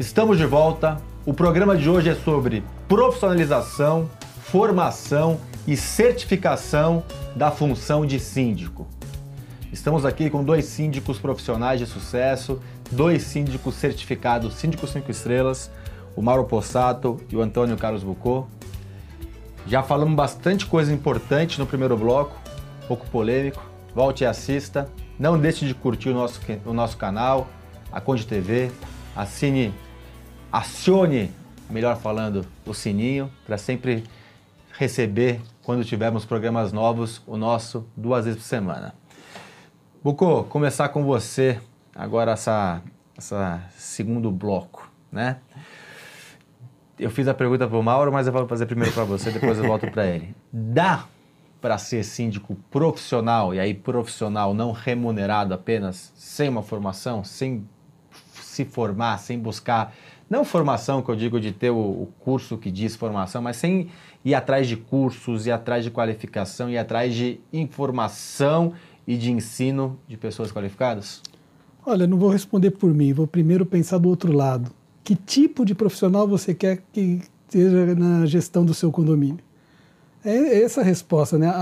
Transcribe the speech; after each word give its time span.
Estamos 0.00 0.38
de 0.38 0.46
volta. 0.46 0.96
O 1.26 1.34
programa 1.34 1.76
de 1.76 1.88
hoje 1.88 2.08
é 2.08 2.14
sobre 2.14 2.64
profissionalização, 2.88 4.10
formação 4.40 5.38
e 5.66 5.76
certificação 5.76 7.04
da 7.36 7.50
função 7.50 8.06
de 8.06 8.18
síndico. 8.18 8.88
Estamos 9.70 10.06
aqui 10.06 10.30
com 10.30 10.42
dois 10.42 10.64
síndicos 10.64 11.18
profissionais 11.18 11.78
de 11.78 11.84
sucesso, 11.84 12.58
dois 12.90 13.22
síndicos 13.22 13.74
certificados, 13.74 14.54
síndicos 14.54 14.90
5 14.90 15.10
estrelas, 15.10 15.70
o 16.16 16.22
Mauro 16.22 16.44
Possato 16.44 17.20
e 17.30 17.36
o 17.36 17.42
Antônio 17.42 17.76
Carlos 17.76 18.02
Bucô. 18.02 18.46
Já 19.66 19.82
falamos 19.82 20.16
bastante 20.16 20.64
coisa 20.64 20.92
importante 20.92 21.58
no 21.58 21.66
primeiro 21.66 21.98
bloco, 21.98 22.34
um 22.84 22.88
pouco 22.88 23.06
polêmico. 23.08 23.62
Volte 23.94 24.24
e 24.24 24.26
assista. 24.26 24.88
Não 25.18 25.38
deixe 25.38 25.66
de 25.66 25.74
curtir 25.74 26.08
o 26.08 26.14
nosso, 26.14 26.40
o 26.64 26.72
nosso 26.72 26.96
canal, 26.96 27.46
a 27.92 28.00
Conde 28.00 28.26
TV. 28.26 28.72
Assine, 29.14 29.74
acione, 30.50 31.30
melhor 31.68 31.98
falando, 31.98 32.46
o 32.64 32.72
sininho 32.72 33.30
para 33.44 33.58
sempre 33.58 34.04
receber, 34.72 35.38
quando 35.62 35.84
tivermos 35.84 36.24
programas 36.24 36.72
novos, 36.72 37.22
o 37.26 37.36
nosso 37.36 37.86
duas 37.94 38.24
vezes 38.24 38.40
por 38.40 38.46
semana. 38.46 38.94
Bucô, 40.02 40.44
começar 40.44 40.88
com 40.88 41.04
você 41.04 41.60
agora 41.94 42.32
essa, 42.32 42.82
essa 43.16 43.62
segundo 43.76 44.30
bloco, 44.30 44.90
né? 45.12 45.36
Eu 46.98 47.10
fiz 47.10 47.28
a 47.28 47.34
pergunta 47.34 47.68
para 47.68 47.78
o 47.78 47.82
Mauro, 47.82 48.10
mas 48.10 48.26
eu 48.26 48.32
vou 48.32 48.48
fazer 48.48 48.64
primeiro 48.64 48.92
para 48.92 49.04
você, 49.04 49.30
depois 49.30 49.58
eu 49.58 49.64
volto 49.64 49.90
para 49.90 50.06
ele. 50.06 50.34
Dá 50.50 51.06
para 51.60 51.76
ser 51.76 52.02
síndico 52.02 52.56
profissional, 52.70 53.54
e 53.54 53.60
aí 53.60 53.74
profissional 53.74 54.54
não 54.54 54.72
remunerado 54.72 55.52
apenas, 55.52 56.12
sem 56.16 56.48
uma 56.48 56.62
formação, 56.62 57.22
sem 57.22 57.68
se 58.52 58.64
formar, 58.64 59.18
sem 59.18 59.38
buscar, 59.38 59.94
não 60.28 60.44
formação 60.44 61.02
que 61.02 61.10
eu 61.10 61.16
digo 61.16 61.40
de 61.40 61.52
ter 61.52 61.70
o, 61.70 61.76
o 61.76 62.08
curso 62.20 62.56
que 62.56 62.70
diz 62.70 62.96
formação, 62.96 63.42
mas 63.42 63.56
sem 63.56 63.88
ir 64.24 64.34
atrás 64.34 64.66
de 64.66 64.76
cursos, 64.76 65.46
ir 65.46 65.50
atrás 65.50 65.84
de 65.84 65.90
qualificação, 65.90 66.70
ir 66.70 66.78
atrás 66.78 67.14
de 67.14 67.40
informação 67.52 68.72
e 69.06 69.16
de 69.16 69.30
ensino 69.30 69.98
de 70.06 70.16
pessoas 70.16 70.52
qualificadas? 70.52 71.20
Olha, 71.84 72.06
não 72.06 72.16
vou 72.16 72.30
responder 72.30 72.70
por 72.70 72.94
mim, 72.94 73.12
vou 73.12 73.26
primeiro 73.26 73.66
pensar 73.66 73.98
do 73.98 74.08
outro 74.08 74.32
lado 74.32 74.70
que 75.04 75.16
tipo 75.16 75.64
de 75.64 75.74
profissional 75.74 76.26
você 76.26 76.54
quer 76.54 76.82
que 76.92 77.20
esteja 77.48 77.94
na 77.94 78.26
gestão 78.26 78.64
do 78.64 78.72
seu 78.72 78.90
condomínio? 78.90 79.40
É 80.24 80.62
essa 80.62 80.80
a 80.80 80.84
resposta, 80.84 81.36
né? 81.36 81.48
A, 81.48 81.52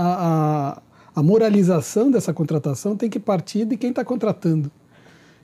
a, 0.75 0.81
a 1.19 1.23
moralização 1.23 2.11
dessa 2.11 2.33
contratação 2.33 2.95
tem 2.95 3.09
que 3.09 3.19
partir 3.19 3.65
de 3.65 3.75
quem 3.75 3.89
está 3.89 4.05
contratando. 4.05 4.71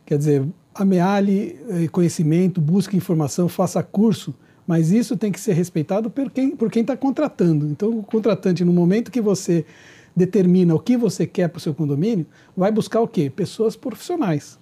Quer 0.05 0.17
dizer, 0.17 0.45
amealhe 0.77 1.59
eh, 1.69 1.87
conhecimento, 1.87 2.61
busque 2.61 2.95
informação, 2.95 3.49
faça 3.49 3.81
curso, 3.81 4.33
mas 4.65 4.91
isso 4.91 5.17
tem 5.17 5.31
que 5.31 5.39
ser 5.39 5.53
respeitado 5.53 6.09
por 6.09 6.29
quem 6.29 6.55
por 6.55 6.69
quem 6.69 6.81
está 6.81 6.95
contratando. 6.95 7.67
Então, 7.67 7.97
o 7.99 8.03
contratante, 8.03 8.63
no 8.63 8.73
momento 8.73 9.11
que 9.11 9.21
você 9.21 9.65
determina 10.15 10.73
o 10.73 10.79
que 10.79 10.97
você 10.97 11.25
quer 11.27 11.47
para 11.47 11.57
o 11.57 11.61
seu 11.61 11.73
condomínio, 11.73 12.25
vai 12.55 12.71
buscar 12.71 13.01
o 13.01 13.07
quê? 13.07 13.29
Pessoas 13.29 13.75
profissionais. 13.75 14.57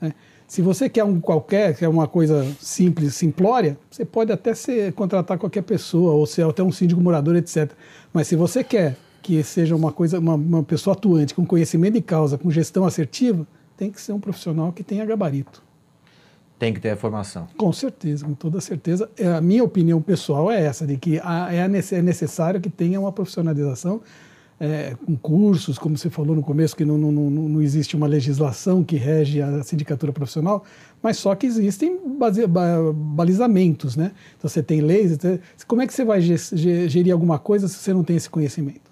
Né? 0.00 0.12
Se 0.48 0.62
você 0.62 0.88
quer 0.88 1.04
um 1.04 1.20
qualquer, 1.20 1.76
quer 1.76 1.88
uma 1.88 2.06
coisa 2.06 2.46
simples, 2.60 3.14
simplória, 3.14 3.78
você 3.90 4.04
pode 4.04 4.32
até 4.32 4.54
ser, 4.54 4.92
contratar 4.92 5.38
qualquer 5.38 5.62
pessoa, 5.62 6.12
ou 6.12 6.26
ser 6.26 6.44
até 6.44 6.62
um 6.62 6.70
síndico 6.70 7.00
morador, 7.00 7.34
etc. 7.36 7.72
Mas 8.12 8.28
se 8.28 8.36
você 8.36 8.62
quer 8.62 8.96
que 9.22 9.42
seja 9.42 9.74
uma 9.74 9.90
coisa, 9.90 10.20
uma, 10.20 10.34
uma 10.34 10.62
pessoa 10.62 10.94
atuante, 10.94 11.34
com 11.34 11.44
conhecimento 11.44 11.94
de 11.94 12.00
causa, 12.00 12.38
com 12.38 12.48
gestão 12.48 12.84
assertiva, 12.84 13.44
tem 13.76 13.90
que 13.90 14.00
ser 14.00 14.12
um 14.12 14.20
profissional 14.20 14.72
que 14.72 14.82
tenha 14.82 15.04
gabarito. 15.04 15.62
Tem 16.58 16.72
que 16.72 16.80
ter 16.80 16.90
a 16.90 16.96
formação. 16.96 17.46
Com 17.56 17.72
certeza, 17.72 18.24
com 18.24 18.32
toda 18.32 18.60
certeza. 18.60 19.10
É, 19.18 19.26
a 19.28 19.40
minha 19.40 19.62
opinião 19.62 20.00
pessoal 20.00 20.50
é 20.50 20.64
essa, 20.64 20.86
de 20.86 20.96
que 20.96 21.18
é, 21.18 21.56
é 21.56 22.02
necessário 22.02 22.60
que 22.60 22.70
tenha 22.70 22.98
uma 22.98 23.12
profissionalização 23.12 24.00
é, 24.58 24.96
com 25.04 25.14
cursos, 25.16 25.78
como 25.78 25.98
você 25.98 26.08
falou 26.08 26.34
no 26.34 26.42
começo, 26.42 26.74
que 26.74 26.84
não, 26.84 26.96
não, 26.96 27.12
não, 27.12 27.30
não, 27.30 27.60
existe 27.60 27.94
uma 27.94 28.06
legislação 28.06 28.82
que 28.82 28.96
rege 28.96 29.42
a 29.42 29.62
sindicatura 29.62 30.14
profissional, 30.14 30.64
mas 31.02 31.18
só 31.18 31.34
que 31.34 31.46
existem 31.46 31.98
base, 32.18 32.46
balizamentos, 32.46 33.96
né? 33.96 34.12
Então 34.38 34.48
você 34.48 34.62
tem 34.62 34.80
leis, 34.80 35.12
então, 35.12 35.38
como 35.66 35.82
é 35.82 35.86
que 35.86 35.92
você 35.92 36.06
vai 36.06 36.22
gerir 36.22 37.12
alguma 37.12 37.38
coisa 37.38 37.68
se 37.68 37.74
você 37.74 37.92
não 37.92 38.02
tem 38.02 38.16
esse 38.16 38.30
conhecimento? 38.30 38.90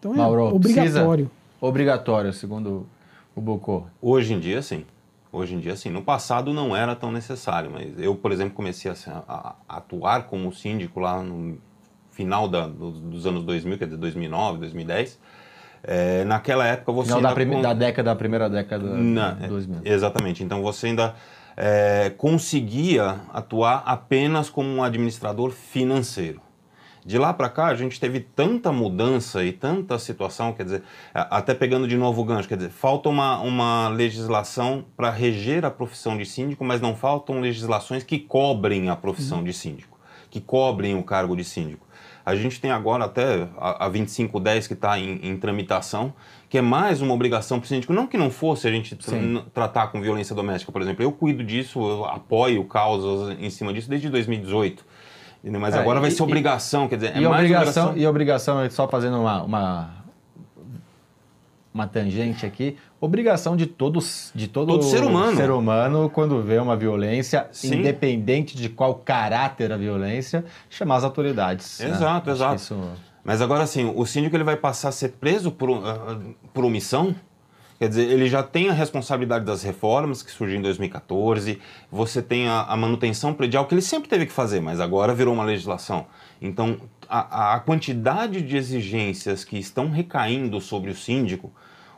Então 0.00 0.12
é 0.12 0.16
Mauro, 0.16 0.56
obrigatório. 0.56 1.26
Precisa, 1.26 1.30
obrigatório, 1.60 2.32
segundo 2.32 2.84
o 3.40 3.42
Bocô. 3.42 3.84
Hoje 4.00 4.34
em 4.34 4.38
dia, 4.38 4.60
sim. 4.62 4.84
Hoje 5.32 5.54
em 5.54 5.58
dia, 5.58 5.74
sim. 5.74 5.90
No 5.90 6.02
passado 6.02 6.52
não 6.52 6.76
era 6.76 6.94
tão 6.94 7.10
necessário, 7.10 7.70
mas 7.70 7.98
eu, 7.98 8.14
por 8.14 8.32
exemplo, 8.32 8.52
comecei 8.54 8.90
a, 8.90 8.94
a, 9.26 9.54
a 9.68 9.76
atuar 9.78 10.24
como 10.24 10.52
síndico 10.52 11.00
lá 11.00 11.22
no 11.22 11.58
final 12.10 12.46
da, 12.46 12.66
dos 12.66 13.26
anos 13.26 13.42
2000, 13.44 13.78
quer 13.78 13.84
dizer, 13.86 13.96
2009, 13.96 14.58
2010. 14.58 15.18
É, 15.82 16.24
naquela 16.24 16.66
época 16.66 16.92
você. 16.92 17.14
Final 17.14 17.34
da, 17.34 17.46
com... 17.46 17.62
da 17.62 17.72
década, 17.72 18.10
da 18.10 18.16
primeira 18.16 18.50
década 18.50 18.84
Na, 18.84 19.30
de 19.32 19.48
2000. 19.48 19.80
Exatamente. 19.84 20.44
Então 20.44 20.60
você 20.60 20.88
ainda 20.88 21.14
é, 21.56 22.10
conseguia 22.10 23.20
atuar 23.32 23.82
apenas 23.86 24.50
como 24.50 24.68
um 24.68 24.82
administrador 24.82 25.52
financeiro. 25.52 26.42
De 27.04 27.18
lá 27.18 27.32
para 27.32 27.48
cá, 27.48 27.66
a 27.66 27.74
gente 27.74 27.98
teve 27.98 28.20
tanta 28.20 28.70
mudança 28.70 29.42
e 29.42 29.52
tanta 29.52 29.98
situação, 29.98 30.52
quer 30.52 30.64
dizer, 30.64 30.82
até 31.14 31.54
pegando 31.54 31.88
de 31.88 31.96
novo 31.96 32.20
o 32.20 32.24
gancho, 32.24 32.46
quer 32.46 32.56
dizer, 32.56 32.70
falta 32.70 33.08
uma, 33.08 33.40
uma 33.40 33.88
legislação 33.88 34.84
para 34.96 35.10
reger 35.10 35.64
a 35.64 35.70
profissão 35.70 36.16
de 36.16 36.26
síndico, 36.26 36.64
mas 36.64 36.80
não 36.80 36.94
faltam 36.94 37.40
legislações 37.40 38.02
que 38.02 38.18
cobrem 38.18 38.90
a 38.90 38.96
profissão 38.96 39.38
uhum. 39.38 39.44
de 39.44 39.52
síndico, 39.52 39.98
que 40.30 40.40
cobrem 40.40 40.94
o 40.94 41.02
cargo 41.02 41.34
de 41.34 41.44
síndico. 41.44 41.86
A 42.24 42.36
gente 42.36 42.60
tem 42.60 42.70
agora 42.70 43.06
até 43.06 43.48
a, 43.56 43.86
a 43.86 43.88
2510 43.88 44.66
que 44.66 44.74
está 44.74 44.98
em, 44.98 45.18
em, 45.22 45.36
tramitação, 45.36 46.12
que 46.48 46.58
é 46.58 46.60
mais 46.60 47.00
uma 47.00 47.14
obrigação 47.14 47.58
para 47.58 47.64
o 47.64 47.68
síndico. 47.68 47.92
Não 47.92 48.06
que 48.06 48.18
não 48.18 48.30
fosse 48.30 48.68
a 48.68 48.70
gente 48.70 48.94
tra 48.94 49.16
tratar 49.52 49.86
com 49.88 50.00
violência 50.00 50.34
doméstica, 50.34 50.70
por 50.70 50.82
exemplo. 50.82 51.02
Eu 51.02 51.12
cuido 51.12 51.42
disso, 51.42 51.80
eu 51.80 52.04
apoio 52.04 52.64
causas 52.64 53.36
em 53.40 53.48
cima 53.50 53.72
disso 53.72 53.88
desde 53.88 54.08
2018. 54.08 54.84
Mas 55.42 55.74
é, 55.74 55.78
agora 55.78 56.00
vai 56.00 56.10
ser 56.10 56.22
obrigação, 56.22 56.86
quer 56.86 56.96
dizer, 56.96 57.16
é 57.16 57.18
e 57.18 57.22
mais 57.22 57.26
obrigação, 57.26 57.84
obrigação. 57.84 57.96
E 57.96 58.06
obrigação, 58.06 58.70
só 58.70 58.86
fazendo 58.86 59.20
uma, 59.20 59.42
uma 59.42 60.00
uma 61.72 61.86
tangente 61.86 62.44
aqui, 62.44 62.76
obrigação 63.00 63.56
de 63.56 63.66
todos, 63.66 64.32
de 64.34 64.48
todo, 64.48 64.72
todo 64.72 64.82
ser 64.82 65.04
humano. 65.04 65.36
ser 65.36 65.50
humano 65.50 66.10
quando 66.10 66.42
vê 66.42 66.58
uma 66.58 66.76
violência, 66.76 67.48
Sim. 67.52 67.76
independente 67.76 68.56
de 68.56 68.68
qual 68.68 68.96
caráter 68.96 69.72
a 69.72 69.76
violência, 69.76 70.44
chamar 70.68 70.96
as 70.96 71.04
autoridades. 71.04 71.78
Né? 71.78 71.90
Exato, 71.90 72.26
né? 72.26 72.32
exato. 72.32 72.56
Isso... 72.56 72.76
Mas 73.22 73.40
agora 73.40 73.62
assim, 73.62 73.92
o 73.94 74.04
síndico 74.04 74.34
ele 74.34 74.44
vai 74.44 74.56
passar 74.56 74.88
a 74.88 74.92
ser 74.92 75.10
preso 75.10 75.50
por, 75.52 75.70
uh, 75.70 76.34
por 76.52 76.64
omissão? 76.64 77.14
Quer 77.80 77.88
dizer, 77.88 78.10
ele 78.10 78.28
já 78.28 78.42
tem 78.42 78.68
a 78.68 78.74
responsabilidade 78.74 79.46
das 79.46 79.62
reformas 79.62 80.22
que 80.22 80.30
surgiu 80.30 80.58
em 80.58 80.60
2014, 80.60 81.58
você 81.90 82.20
tem 82.20 82.46
a, 82.46 82.64
a, 82.64 82.76
manutenção 82.76 83.32
predial 83.32 83.64
que 83.64 83.72
ele 83.72 83.80
sempre 83.80 84.06
teve 84.06 84.26
que 84.26 84.32
fazer, 84.32 84.60
mas 84.60 84.80
agora 84.80 85.14
virou 85.14 85.32
uma 85.32 85.44
legislação. 85.44 86.04
Então, 86.42 86.76
a, 87.08 87.54
a 87.54 87.60
quantidade 87.60 88.42
de 88.42 88.54
exigências 88.54 89.44
que 89.44 89.56
estão 89.56 89.88
recaindo 89.88 90.60
sobre 90.60 90.90
o 90.90 90.94
síndico 90.94 91.50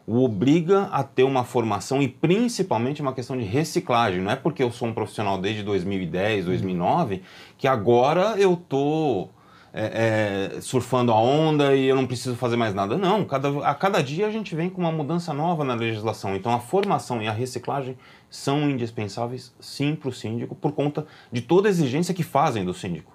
o 0.06 0.22
obriga 0.22 0.84
a 0.92 1.02
ter 1.02 1.24
uma 1.24 1.42
formação 1.42 2.00
e 2.00 2.06
principalmente 2.06 3.02
uma 3.02 3.12
questão 3.12 3.36
de 3.36 3.42
reciclagem. 3.42 4.20
Não 4.20 4.30
é 4.30 4.36
porque 4.36 4.62
eu 4.62 4.70
sou 4.70 4.86
um 4.86 4.94
profissional 4.94 5.36
desde 5.36 5.64
2010, 5.64 6.44
2009 6.44 7.22
que 7.58 7.66
agora 7.66 8.36
eu 8.38 8.54
tô 8.56 9.28
é, 9.72 10.54
é, 10.56 10.60
surfando 10.60 11.12
a 11.12 11.18
onda 11.18 11.74
e 11.74 11.86
eu 11.86 11.96
não 11.96 12.06
preciso 12.06 12.36
fazer 12.36 12.56
mais 12.56 12.74
nada. 12.74 12.98
Não, 12.98 13.24
cada, 13.24 13.48
a 13.66 13.74
cada 13.74 14.02
dia 14.02 14.26
a 14.26 14.30
gente 14.30 14.54
vem 14.54 14.68
com 14.68 14.80
uma 14.82 14.92
mudança 14.92 15.32
nova 15.32 15.64
na 15.64 15.74
legislação. 15.74 16.36
Então 16.36 16.52
a 16.52 16.60
formação 16.60 17.22
e 17.22 17.28
a 17.28 17.32
reciclagem 17.32 17.96
são 18.28 18.68
indispensáveis 18.68 19.54
sim 19.58 19.94
para 19.94 20.10
o 20.10 20.12
síndico 20.12 20.54
por 20.54 20.72
conta 20.72 21.06
de 21.30 21.40
toda 21.40 21.68
a 21.68 21.70
exigência 21.70 22.12
que 22.12 22.22
fazem 22.22 22.64
do 22.64 22.74
síndico. 22.74 23.12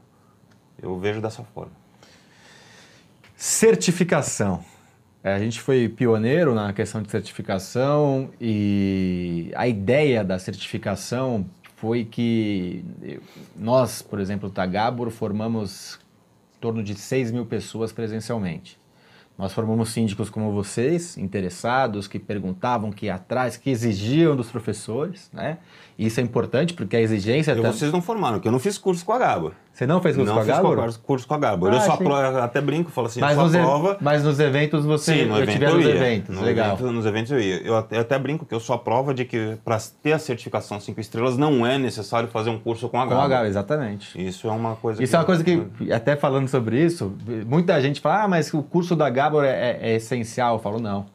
Eu 0.81 0.97
vejo 0.97 1.21
dessa 1.21 1.43
forma. 1.43 1.71
Certificação. 3.35 4.63
É, 5.23 5.33
a 5.33 5.39
gente 5.39 5.59
foi 5.59 5.89
pioneiro 5.89 6.55
na 6.55 6.73
questão 6.73 7.01
de 7.01 7.11
certificação 7.11 8.29
e 8.41 9.51
a 9.55 9.67
ideia 9.67 10.23
da 10.23 10.39
certificação 10.39 11.45
foi 11.75 12.05
que 12.05 12.83
nós, 13.55 14.01
por 14.01 14.19
exemplo, 14.19 14.49
Tagabor, 14.49 15.11
formamos 15.11 15.99
torno 16.59 16.83
de 16.83 16.95
6 16.95 17.31
mil 17.31 17.45
pessoas 17.45 17.91
presencialmente. 17.91 18.79
Nós 19.37 19.53
formamos 19.53 19.89
síndicos 19.89 20.31
como 20.31 20.51
vocês, 20.51 21.15
interessados, 21.15 22.07
que 22.07 22.17
perguntavam, 22.17 22.91
que 22.91 23.07
atrás, 23.07 23.55
que 23.55 23.69
exigiam 23.69 24.35
dos 24.35 24.49
professores, 24.49 25.29
né? 25.31 25.59
E 25.95 26.07
isso 26.07 26.19
é 26.19 26.23
importante 26.23 26.73
porque 26.73 26.95
a 26.95 27.01
exigência... 27.01 27.51
E 27.51 27.61
vocês 27.61 27.91
não 27.91 28.01
formaram, 28.01 28.37
porque 28.37 28.47
eu 28.47 28.51
não 28.51 28.59
fiz 28.59 28.79
curso 28.79 29.05
com 29.05 29.13
a 29.13 29.19
Gabor. 29.19 29.53
Você 29.77 29.85
não 29.85 30.01
fez 30.01 30.15
curso 30.15 30.33
não 30.33 30.33
com 30.33 30.41
a 30.41 30.43
Gabor? 30.55 30.75
Não 30.75 30.83
fiz 30.85 30.97
curso 30.97 31.27
com 31.27 31.33
a 31.35 31.37
Gabor. 31.37 31.71
Ah, 31.71 31.75
eu 31.75 31.81
só 31.81 32.39
até 32.41 32.59
brinco, 32.59 32.89
falo 32.89 33.05
assim, 33.05 33.19
mas 33.19 33.35
sua 33.35 33.43
nos 33.43 33.55
prova... 33.55 33.97
E... 34.01 34.03
Mas 34.03 34.23
nos 34.23 34.39
eventos 34.39 34.83
você... 34.83 35.13
Sim, 35.13 35.25
no 35.25 35.35
eu 35.35 35.43
evento 35.43 35.51
tive 35.51 35.65
eu 35.65 35.75
nos 35.75 35.85
ia. 35.85 35.91
eventos, 35.91 36.35
no 36.35 36.41
legal. 36.41 36.73
Evento, 36.73 36.91
nos 36.91 37.05
eventos 37.05 37.31
eu 37.31 37.39
ia. 37.39 37.61
Eu 37.61 37.77
até, 37.77 37.97
eu 37.97 38.01
até, 38.01 38.17
brinco 38.17 38.43
que 38.43 38.55
eu 38.55 38.59
sou 38.59 38.75
a 38.75 38.79
prova 38.79 39.13
de 39.13 39.23
que 39.23 39.55
para 39.63 39.77
ter 40.01 40.13
a 40.13 40.19
certificação 40.19 40.79
5 40.79 40.99
estrelas 40.99 41.37
não 41.37 41.63
é 41.63 41.77
necessário 41.77 42.27
fazer 42.27 42.49
um 42.49 42.57
curso 42.57 42.89
com 42.89 42.97
a 42.97 43.03
Gabor. 43.03 43.17
Com 43.17 43.23
a 43.23 43.27
Gabor, 43.27 43.45
exatamente. 43.45 44.27
Isso 44.27 44.47
é 44.47 44.51
uma 44.51 44.75
coisa 44.75 45.03
Isso 45.03 45.11
que... 45.11 45.15
é 45.15 45.19
uma 45.19 45.25
coisa 45.25 45.43
que, 45.43 45.93
até 45.93 46.15
falando 46.15 46.47
sobre 46.47 46.83
isso, 46.83 47.13
muita 47.45 47.79
gente 47.79 48.01
fala, 48.01 48.23
ah, 48.23 48.27
mas 48.27 48.51
o 48.51 48.63
curso 48.63 48.95
da 48.95 49.11
Gabor 49.11 49.45
é, 49.45 49.77
é 49.79 49.95
essencial. 49.97 50.55
Eu 50.55 50.59
falo, 50.59 50.79
não 50.79 51.05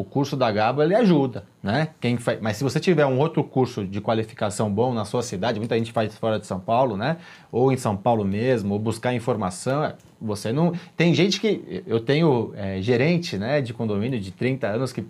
o 0.00 0.04
curso 0.04 0.34
da 0.34 0.50
Gabo 0.50 0.82
ele 0.82 0.94
ajuda, 0.94 1.44
né? 1.62 1.88
Quem 2.00 2.16
faz, 2.16 2.40
mas 2.40 2.56
se 2.56 2.64
você 2.64 2.80
tiver 2.80 3.04
um 3.04 3.18
outro 3.18 3.44
curso 3.44 3.84
de 3.84 4.00
qualificação 4.00 4.72
bom 4.72 4.94
na 4.94 5.04
sua 5.04 5.22
cidade, 5.22 5.58
muita 5.58 5.76
gente 5.76 5.92
faz 5.92 6.16
fora 6.16 6.38
de 6.38 6.46
São 6.46 6.58
Paulo, 6.58 6.96
né? 6.96 7.18
Ou 7.52 7.70
em 7.70 7.76
São 7.76 7.94
Paulo 7.94 8.24
mesmo, 8.24 8.72
ou 8.72 8.78
buscar 8.78 9.12
informação, 9.12 9.92
você 10.18 10.52
não. 10.52 10.72
Tem 10.96 11.12
gente 11.12 11.38
que. 11.38 11.82
Eu 11.86 12.00
tenho 12.00 12.52
é, 12.56 12.80
gerente 12.80 13.36
né, 13.36 13.60
de 13.60 13.74
condomínio 13.74 14.18
de 14.18 14.30
30 14.30 14.66
anos 14.68 14.90
que 14.90 15.04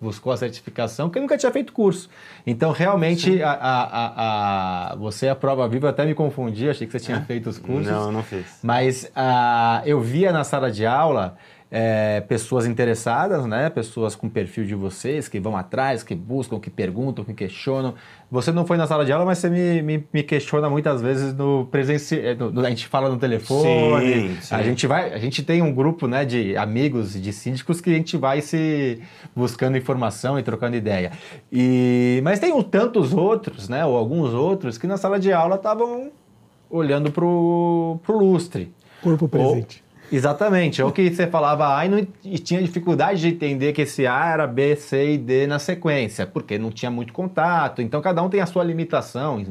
buscou 0.00 0.32
a 0.32 0.36
certificação 0.36 1.08
que 1.08 1.20
nunca 1.20 1.38
tinha 1.38 1.52
feito 1.52 1.72
curso. 1.72 2.10
Então, 2.44 2.72
realmente, 2.72 3.40
a, 3.40 3.52
a, 3.52 3.82
a, 3.82 4.92
a, 4.92 4.96
você 4.96 5.26
é 5.26 5.30
a 5.30 5.36
prova 5.36 5.68
viva, 5.68 5.90
até 5.90 6.04
me 6.04 6.14
confundi, 6.14 6.68
achei 6.68 6.86
que 6.88 6.92
você 6.92 7.04
tinha 7.04 7.20
feito 7.22 7.48
os 7.48 7.58
cursos. 7.58 7.86
Não, 7.86 8.10
não 8.10 8.22
fiz. 8.22 8.58
Mas 8.64 9.10
eu 9.86 10.00
via 10.00 10.32
na 10.32 10.42
sala 10.42 10.72
de 10.72 10.84
aula 10.84 11.36
é, 11.70 12.20
pessoas 12.20 12.66
interessadas, 12.66 13.46
né? 13.46 13.68
Pessoas 13.68 14.14
com 14.14 14.28
perfil 14.28 14.64
de 14.64 14.74
vocês, 14.74 15.28
que 15.28 15.40
vão 15.40 15.56
atrás, 15.56 16.02
que 16.02 16.14
buscam, 16.14 16.60
que 16.60 16.70
perguntam, 16.70 17.24
que 17.24 17.34
questionam. 17.34 17.94
Você 18.30 18.52
não 18.52 18.66
foi 18.66 18.76
na 18.76 18.86
sala 18.86 19.04
de 19.04 19.12
aula, 19.12 19.24
mas 19.24 19.38
você 19.38 19.50
me, 19.50 19.82
me, 19.82 20.08
me 20.12 20.22
questiona 20.22 20.70
muitas 20.70 21.02
vezes 21.02 21.34
no 21.34 21.66
presencial. 21.66 22.20
É, 22.22 22.66
a 22.66 22.70
gente 22.70 22.86
fala 22.86 23.08
no 23.08 23.16
telefone. 23.16 24.14
Sim, 24.14 24.38
sim. 24.40 24.54
A 24.54 24.62
gente 24.62 24.86
vai, 24.86 25.12
a 25.12 25.18
gente 25.18 25.42
tem 25.42 25.62
um 25.62 25.74
grupo, 25.74 26.06
né, 26.06 26.24
de 26.24 26.56
amigos, 26.56 27.20
de 27.20 27.32
síndicos 27.32 27.80
que 27.80 27.90
a 27.90 27.94
gente 27.94 28.16
vai 28.16 28.40
se 28.40 29.00
buscando 29.34 29.76
informação 29.76 30.38
e 30.38 30.42
trocando 30.42 30.76
ideia. 30.76 31.12
E 31.50 32.20
mas 32.22 32.38
tem 32.38 32.62
tantos 32.62 33.12
outros, 33.12 33.68
né, 33.68 33.84
ou 33.84 33.96
alguns 33.96 34.32
outros 34.32 34.78
que 34.78 34.86
na 34.86 34.96
sala 34.96 35.18
de 35.18 35.32
aula 35.32 35.56
estavam 35.56 36.10
olhando 36.70 37.10
pro 37.10 37.98
pro 38.02 38.18
lustre. 38.18 38.72
Corpo 39.02 39.28
presente. 39.28 39.78
Ou, 39.78 39.83
Exatamente. 40.12 40.82
Ou 40.82 40.92
que 40.92 41.10
você 41.10 41.26
falava 41.26 41.76
A 41.76 41.86
e, 41.86 41.88
não, 41.88 42.06
e 42.24 42.38
tinha 42.38 42.62
dificuldade 42.62 43.20
de 43.20 43.28
entender 43.28 43.72
que 43.72 43.82
esse 43.82 44.06
A 44.06 44.32
era 44.32 44.46
B, 44.46 44.76
C 44.76 45.14
e 45.14 45.18
D 45.18 45.46
na 45.46 45.58
sequência, 45.58 46.26
porque 46.26 46.58
não 46.58 46.70
tinha 46.70 46.90
muito 46.90 47.12
contato. 47.12 47.82
Então 47.82 48.00
cada 48.00 48.22
um 48.22 48.28
tem 48.28 48.40
a 48.40 48.46
sua 48.46 48.62
limitação, 48.64 49.44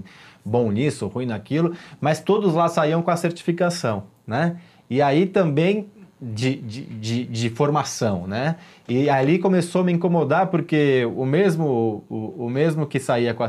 bom 0.43 0.71
nisso, 0.71 1.07
ruim 1.07 1.25
naquilo, 1.25 1.75
mas 1.99 2.19
todos 2.19 2.53
lá 2.53 2.67
saíam 2.67 3.01
com 3.01 3.11
a 3.11 3.17
certificação, 3.17 4.03
né? 4.25 4.57
E 4.89 5.01
aí 5.01 5.25
também 5.25 5.89
de, 6.21 6.55
de, 6.55 6.81
de, 6.85 7.25
de, 7.25 7.49
formação, 7.49 8.25
né? 8.25 8.55
E 8.87 9.09
ali 9.09 9.39
começou 9.39 9.81
a 9.81 9.83
me 9.83 9.91
incomodar 9.91 10.47
porque 10.47 11.05
o 11.15 11.25
mesmo, 11.25 12.05
o, 12.09 12.45
o 12.45 12.49
mesmo 12.49 12.87
que 12.87 12.99
saía 12.99 13.33
com 13.33 13.43
a, 13.43 13.47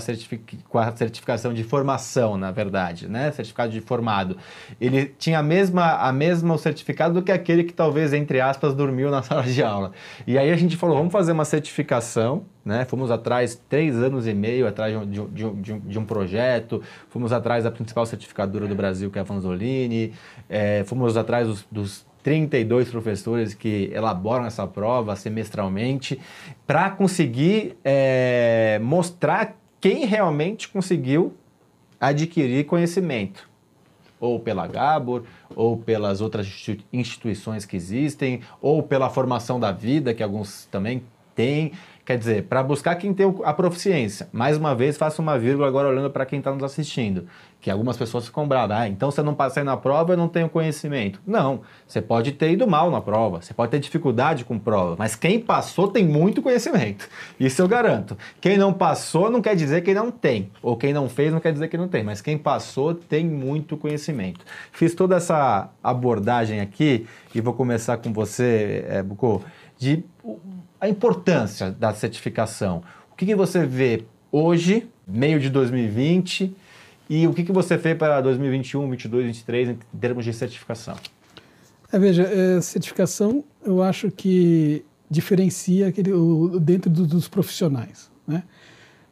com 0.69 0.79
a, 0.79 0.97
certificação 0.97 1.55
de 1.55 1.63
formação, 1.63 2.37
na 2.37 2.51
verdade, 2.51 3.09
né? 3.09 3.31
Certificado 3.31 3.71
de 3.71 3.81
formado, 3.81 4.37
ele 4.81 5.07
tinha 5.07 5.39
a 5.39 5.43
mesma, 5.43 5.95
a 5.95 6.13
mesma 6.13 6.59
certificado 6.59 7.15
do 7.15 7.23
que 7.23 7.31
aquele 7.31 7.63
que 7.63 7.73
talvez, 7.73 8.13
entre 8.13 8.41
aspas, 8.41 8.75
dormiu 8.75 9.09
na 9.09 9.23
sala 9.23 9.45
de 9.45 9.63
aula. 9.63 9.93
E 10.27 10.37
aí 10.37 10.51
a 10.51 10.57
gente 10.57 10.77
falou, 10.77 10.97
vamos 10.97 11.13
fazer 11.13 11.31
uma 11.31 11.45
certificação, 11.45 12.45
né? 12.65 12.85
Fomos 12.87 13.11
atrás, 13.11 13.61
três 13.69 13.95
anos 13.97 14.27
e 14.27 14.35
meio 14.35 14.67
atrás 14.67 14.93
de 14.93 14.99
um, 14.99 15.29
de, 15.29 15.47
um, 15.47 15.61
de, 15.61 15.73
um, 15.73 15.79
de 15.81 15.99
um, 15.99 16.05
projeto, 16.05 16.83
fomos 17.09 17.33
atrás 17.33 17.63
da 17.63 17.71
principal 17.71 18.05
certificadora 18.05 18.67
do 18.67 18.75
Brasil, 18.75 19.13
que 19.13 19.19
é 19.19 19.21
a 19.21 19.25
Vanzolini, 19.25 20.13
é, 20.49 20.83
fomos 20.85 21.17
atrás 21.17 21.47
dos, 21.47 21.67
dos 21.71 22.14
32 22.25 22.89
professores 22.89 23.53
que 23.53 23.91
elaboram 23.93 24.47
essa 24.47 24.67
prova 24.67 25.15
semestralmente, 25.15 26.19
para 26.67 26.91
conseguir 26.91 27.77
é, 27.85 28.81
mostrar 28.83 29.57
quem 29.79 30.07
realmente 30.07 30.69
conseguiu 30.71 31.35
adquirir 32.01 32.65
conhecimento. 32.65 33.47
Ou 34.19 34.41
pela 34.41 34.67
Gabor, 34.67 35.25
ou 35.55 35.77
pelas 35.77 36.23
outras 36.23 36.49
instituições 36.91 37.67
que 37.67 37.77
existem, 37.77 38.41
ou 38.61 38.83
pela 38.83 39.11
formação 39.11 39.61
da 39.61 39.71
vida, 39.71 40.15
que 40.15 40.23
alguns 40.23 40.65
também 40.71 41.03
têm. 41.35 41.73
Quer 42.05 42.19
dizer, 42.19 42.43
para 42.45 42.63
buscar 42.63 42.97
quem 42.97 43.15
tem 43.15 43.35
a 43.45 43.53
proficiência. 43.55 44.29
Mais 44.31 44.59
uma 44.59 44.75
vez, 44.75 44.95
faço 44.95 45.23
uma 45.23 45.39
vírgula 45.39 45.67
agora 45.67 45.89
olhando 45.89 46.11
para 46.11 46.27
quem 46.27 46.39
está 46.39 46.53
nos 46.53 46.63
assistindo. 46.63 47.27
Que 47.63 47.71
algumas 47.71 47.97
pessoas 47.97 48.27
ficam 48.27 48.47
bravas. 48.47 48.77
Ah, 48.77 48.87
então 48.87 49.11
se 49.11 49.19
eu 49.19 49.25
não 49.25 49.35
passei 49.35 49.63
na 49.63 49.75
prova, 49.75 50.13
eu 50.13 50.17
não 50.19 50.29
tenho 50.29 50.51
conhecimento. 50.51 51.19
Não. 51.27 51.63
Você 51.89 52.03
pode 52.03 52.33
ter 52.33 52.51
ido 52.51 52.67
mal 52.67 52.91
na 52.91 53.01
prova, 53.01 53.41
você 53.41 53.55
pode 53.55 53.71
ter 53.71 53.79
dificuldade 53.79 54.45
com 54.45 54.59
prova, 54.59 54.97
mas 54.99 55.17
quem 55.17 55.41
passou 55.41 55.89
tem 55.89 56.05
muito 56.05 56.43
conhecimento. 56.43 57.09
Isso 57.41 57.63
eu 57.63 57.69
garanto. 57.69 58.19
Quem 58.39 58.59
não 58.59 58.75
passou 58.75 59.31
não 59.31 59.41
quer 59.41 59.57
dizer 59.57 59.81
que 59.81 59.95
não 59.95 60.11
tem. 60.11 60.51
Ou 60.63 60.77
quem 60.77 60.93
não 60.93 61.09
fez 61.09 61.33
não 61.33 61.41
quer 61.41 61.55
dizer 61.55 61.69
que 61.69 61.79
não 61.79 61.89
tem. 61.89 62.05
Mas 62.05 62.21
quem 62.21 62.37
passou 62.37 62.95
tem 62.95 63.25
muito 63.25 63.79
conhecimento. 63.79 64.45
Fiz 64.73 64.95
toda 64.95 65.17
essa 65.17 65.71
abordagem 65.83 66.61
aqui 66.61 67.07
e 67.35 67.41
vou 67.41 67.55
começar 67.55 67.97
com 67.97 68.13
você, 68.13 68.85
é, 68.89 69.03
Bucô, 69.03 69.41
de 69.79 70.05
a 70.85 70.89
importância 70.89 71.71
da 71.71 71.95
certificação. 71.95 72.83
O 73.13 73.17
que, 73.17 73.25
que 73.25 73.35
você 73.35 73.65
vê 73.65 74.05
hoje, 74.31 74.87
meio 75.07 75.41
de 75.41 75.49
2020, 75.49 76.55
e 77.09 77.27
o 77.27 77.33
que, 77.33 77.43
que 77.43 77.53
você 77.53 77.77
vê 77.77 77.95
para 77.95 78.21
2021, 78.21 78.81
2022, 78.81 79.25
2023 79.25 79.69
em 79.71 79.99
termos 79.99 80.25
de 80.25 80.33
certificação? 80.33 80.97
É, 81.93 81.99
veja, 81.99 82.23
é, 82.25 82.61
certificação 82.61 83.45
eu 83.65 83.83
acho 83.83 84.11
que 84.11 84.85
diferencia 85.09 85.89
aquele, 85.89 86.13
o, 86.13 86.59
dentro 86.59 86.91
do, 86.91 87.07
dos 87.07 87.29
profissionais. 87.29 88.11
Né? 88.27 88.43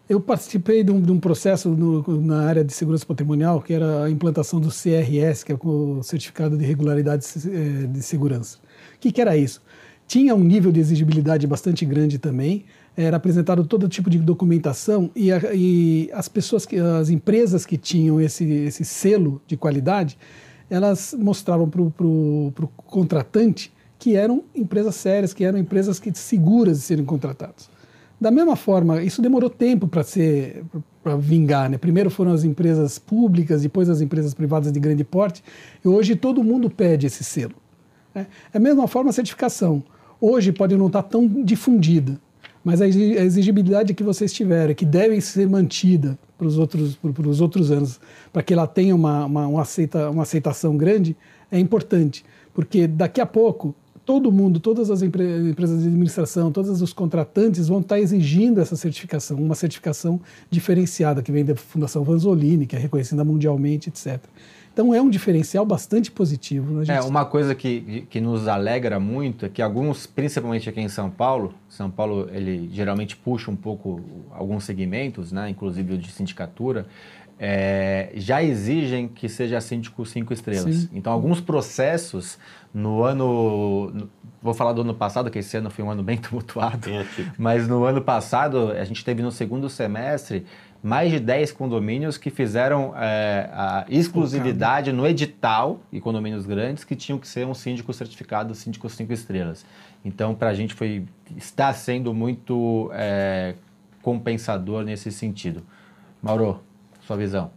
Eu 0.08 0.20
participei 0.20 0.82
de 0.82 0.90
um, 0.90 1.00
de 1.00 1.10
um 1.10 1.20
processo 1.20 1.70
no, 1.70 2.20
na 2.20 2.42
área 2.42 2.64
de 2.64 2.72
segurança 2.72 3.06
patrimonial, 3.06 3.62
que 3.62 3.72
era 3.72 4.04
a 4.04 4.10
implantação 4.10 4.60
do 4.60 4.68
CRS, 4.68 5.42
que 5.44 5.52
é 5.52 5.56
o 5.58 6.02
Certificado 6.02 6.58
de 6.58 6.64
Regularidade 6.64 7.24
de, 7.34 7.86
de 7.86 8.02
Segurança. 8.02 8.58
O 8.94 8.98
que, 8.98 9.10
que 9.10 9.20
era 9.20 9.36
isso? 9.36 9.62
Tinha 10.06 10.34
um 10.34 10.42
nível 10.42 10.70
de 10.70 10.80
exigibilidade 10.80 11.46
bastante 11.46 11.84
grande 11.84 12.18
também. 12.18 12.64
Era 12.96 13.16
apresentado 13.16 13.64
todo 13.64 13.88
tipo 13.88 14.10
de 14.10 14.18
documentação 14.18 15.10
e, 15.16 15.32
a, 15.32 15.40
e 15.54 16.10
as 16.12 16.28
pessoas, 16.28 16.66
que, 16.66 16.78
as 16.78 17.08
empresas 17.08 17.64
que 17.64 17.78
tinham 17.78 18.20
esse, 18.20 18.44
esse 18.44 18.84
selo 18.84 19.40
de 19.46 19.56
qualidade, 19.56 20.18
elas 20.68 21.14
mostravam 21.18 21.68
para 21.68 21.80
o 21.80 22.52
contratante 22.76 23.72
que 23.98 24.16
eram 24.16 24.42
empresas 24.54 24.96
sérias, 24.96 25.32
que 25.32 25.44
eram 25.44 25.58
empresas 25.58 25.98
que 25.98 26.12
seguras 26.14 26.78
de 26.78 26.84
serem 26.84 27.04
contratadas. 27.04 27.70
Da 28.20 28.30
mesma 28.30 28.56
forma, 28.56 29.02
isso 29.02 29.22
demorou 29.22 29.48
tempo 29.48 29.88
para 29.88 30.02
ser 30.02 30.64
para 31.02 31.16
vingar, 31.16 31.68
né? 31.68 31.76
Primeiro 31.76 32.08
foram 32.08 32.32
as 32.32 32.44
empresas 32.44 32.98
públicas, 32.98 33.62
depois 33.62 33.90
as 33.90 34.00
empresas 34.00 34.32
privadas 34.32 34.70
de 34.70 34.78
grande 34.78 35.02
porte, 35.02 35.42
e 35.84 35.88
hoje 35.88 36.14
todo 36.14 36.44
mundo 36.44 36.70
pede 36.70 37.06
esse 37.06 37.24
selo. 37.24 37.54
Né? 38.14 38.26
É 38.52 38.58
a 38.58 38.60
mesma 38.60 38.86
forma 38.86 39.10
a 39.10 39.12
certificação 39.12 39.82
hoje 40.22 40.52
pode 40.52 40.76
não 40.76 40.86
estar 40.86 41.02
tão 41.02 41.26
difundida, 41.26 42.16
mas 42.64 42.80
a 42.80 42.86
exigibilidade 42.86 43.92
que 43.92 44.04
vocês 44.04 44.32
tiverem, 44.32 44.72
que 44.72 44.84
deve 44.84 45.20
ser 45.20 45.48
mantida 45.48 46.16
para 46.38 46.46
os 46.46 46.58
outros, 46.58 46.96
outros 47.40 47.72
anos, 47.72 48.00
para 48.32 48.40
que 48.40 48.52
ela 48.52 48.68
tenha 48.68 48.94
uma, 48.94 49.24
uma, 49.24 49.46
uma, 49.48 49.62
aceita, 49.62 50.08
uma 50.08 50.22
aceitação 50.22 50.76
grande, 50.76 51.16
é 51.50 51.58
importante. 51.58 52.24
Porque 52.54 52.86
daqui 52.86 53.20
a 53.20 53.26
pouco, 53.26 53.74
todo 54.04 54.30
mundo, 54.30 54.60
todas 54.60 54.92
as 54.92 55.02
empre 55.02 55.24
empresas 55.50 55.82
de 55.82 55.88
administração, 55.88 56.52
todos 56.52 56.80
os 56.80 56.92
contratantes 56.92 57.66
vão 57.66 57.80
estar 57.80 57.98
exigindo 57.98 58.60
essa 58.60 58.76
certificação, 58.76 59.38
uma 59.38 59.56
certificação 59.56 60.20
diferenciada, 60.48 61.20
que 61.20 61.32
vem 61.32 61.44
da 61.44 61.56
Fundação 61.56 62.04
Vanzolini, 62.04 62.64
que 62.64 62.76
é 62.76 62.78
reconhecida 62.78 63.24
mundialmente, 63.24 63.88
etc. 63.88 64.20
Então 64.72 64.94
é 64.94 65.00
um 65.00 65.10
diferencial 65.10 65.66
bastante 65.66 66.10
positivo. 66.10 66.72
Né, 66.78 66.84
é, 66.88 67.00
uma 67.02 67.24
coisa 67.24 67.54
que, 67.54 68.06
que 68.08 68.20
nos 68.20 68.48
alegra 68.48 68.98
muito 68.98 69.44
é 69.44 69.48
que 69.48 69.60
alguns, 69.60 70.06
principalmente 70.06 70.68
aqui 70.68 70.80
em 70.80 70.88
São 70.88 71.10
Paulo, 71.10 71.54
São 71.68 71.90
Paulo 71.90 72.28
ele 72.32 72.70
geralmente 72.72 73.14
puxa 73.14 73.50
um 73.50 73.56
pouco 73.56 74.00
alguns 74.30 74.64
segmentos, 74.64 75.30
né, 75.30 75.50
inclusive 75.50 75.94
o 75.94 75.98
de 75.98 76.10
sindicatura, 76.10 76.86
é, 77.38 78.12
já 78.14 78.42
exigem 78.42 79.08
que 79.08 79.28
seja 79.28 79.60
síndico 79.60 80.06
cinco 80.06 80.32
estrelas. 80.32 80.74
Sim. 80.74 80.88
Então 80.92 81.12
alguns 81.12 81.40
processos 81.40 82.38
no 82.72 83.02
ano, 83.02 83.90
no, 83.92 84.08
vou 84.40 84.54
falar 84.54 84.72
do 84.72 84.80
ano 84.80 84.94
passado, 84.94 85.30
que 85.30 85.40
esse 85.40 85.56
ano 85.56 85.68
foi 85.68 85.84
um 85.84 85.90
ano 85.90 86.02
bem 86.02 86.16
tumultuado, 86.22 86.88
mas 87.36 87.68
no 87.68 87.84
ano 87.84 88.00
passado 88.00 88.70
a 88.70 88.84
gente 88.84 89.04
teve 89.04 89.22
no 89.22 89.30
segundo 89.30 89.68
semestre 89.68 90.46
mais 90.82 91.12
de 91.12 91.20
10 91.20 91.52
condomínios 91.52 92.18
que 92.18 92.28
fizeram 92.28 92.92
é, 92.96 93.48
a 93.52 93.84
exclusividade 93.88 94.92
no 94.92 95.06
edital, 95.06 95.80
e 95.92 96.00
condomínios 96.00 96.44
grandes, 96.44 96.82
que 96.82 96.96
tinham 96.96 97.18
que 97.18 97.28
ser 97.28 97.46
um 97.46 97.54
síndico 97.54 97.92
certificado, 97.92 98.54
síndico 98.54 98.88
5 98.88 99.12
estrelas. 99.12 99.64
Então, 100.04 100.34
para 100.34 100.50
a 100.50 100.54
gente 100.54 100.74
foi, 100.74 101.06
está 101.36 101.72
sendo 101.72 102.12
muito 102.12 102.90
é, 102.92 103.54
compensador 104.02 104.82
nesse 104.82 105.12
sentido. 105.12 105.62
Mauro, 106.20 106.60
sua 107.06 107.16
visão. 107.16 107.52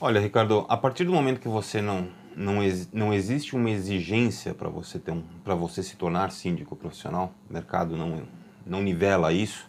Olha, 0.00 0.20
Ricardo, 0.20 0.66
a 0.68 0.76
partir 0.76 1.04
do 1.04 1.12
momento 1.12 1.40
que 1.40 1.48
você 1.48 1.80
não 1.80 2.08
não, 2.34 2.62
ex, 2.62 2.88
não 2.92 3.12
existe 3.12 3.54
uma 3.54 3.68
exigência 3.70 4.54
para 4.54 4.68
você 4.68 4.98
ter 4.98 5.10
um 5.10 5.22
para 5.44 5.54
você 5.54 5.82
se 5.82 5.96
tornar 5.96 6.30
síndico 6.30 6.74
profissional, 6.74 7.34
o 7.48 7.52
mercado 7.52 7.96
não 7.96 8.22
não 8.64 8.82
nivela 8.82 9.32
isso. 9.32 9.68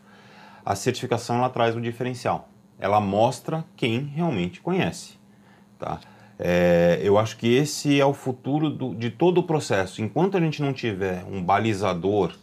A 0.63 0.75
certificação 0.75 1.38
ela 1.38 1.50
traz 1.50 1.75
um 1.75 1.81
diferencial. 1.81 2.50
Ela 2.81 3.00
mostra 3.00 3.63
quem 3.77 4.03
realmente 4.03 4.59
conhece, 4.59 5.13
tá? 5.79 6.00
É, 6.38 7.00
eu 7.03 7.19
acho 7.19 7.38
que 7.38 7.47
esse 7.47 8.01
é 8.01 8.05
o 8.05 8.13
futuro 8.13 8.69
do, 8.69 8.95
de 8.95 9.11
todo 9.11 9.38
o 9.38 9.43
processo. 9.43 10.01
Enquanto 10.01 10.35
a 10.35 10.39
gente 10.39 10.59
não 10.59 10.73
tiver 10.73 11.23
um 11.31 11.41
balizador 11.41 12.33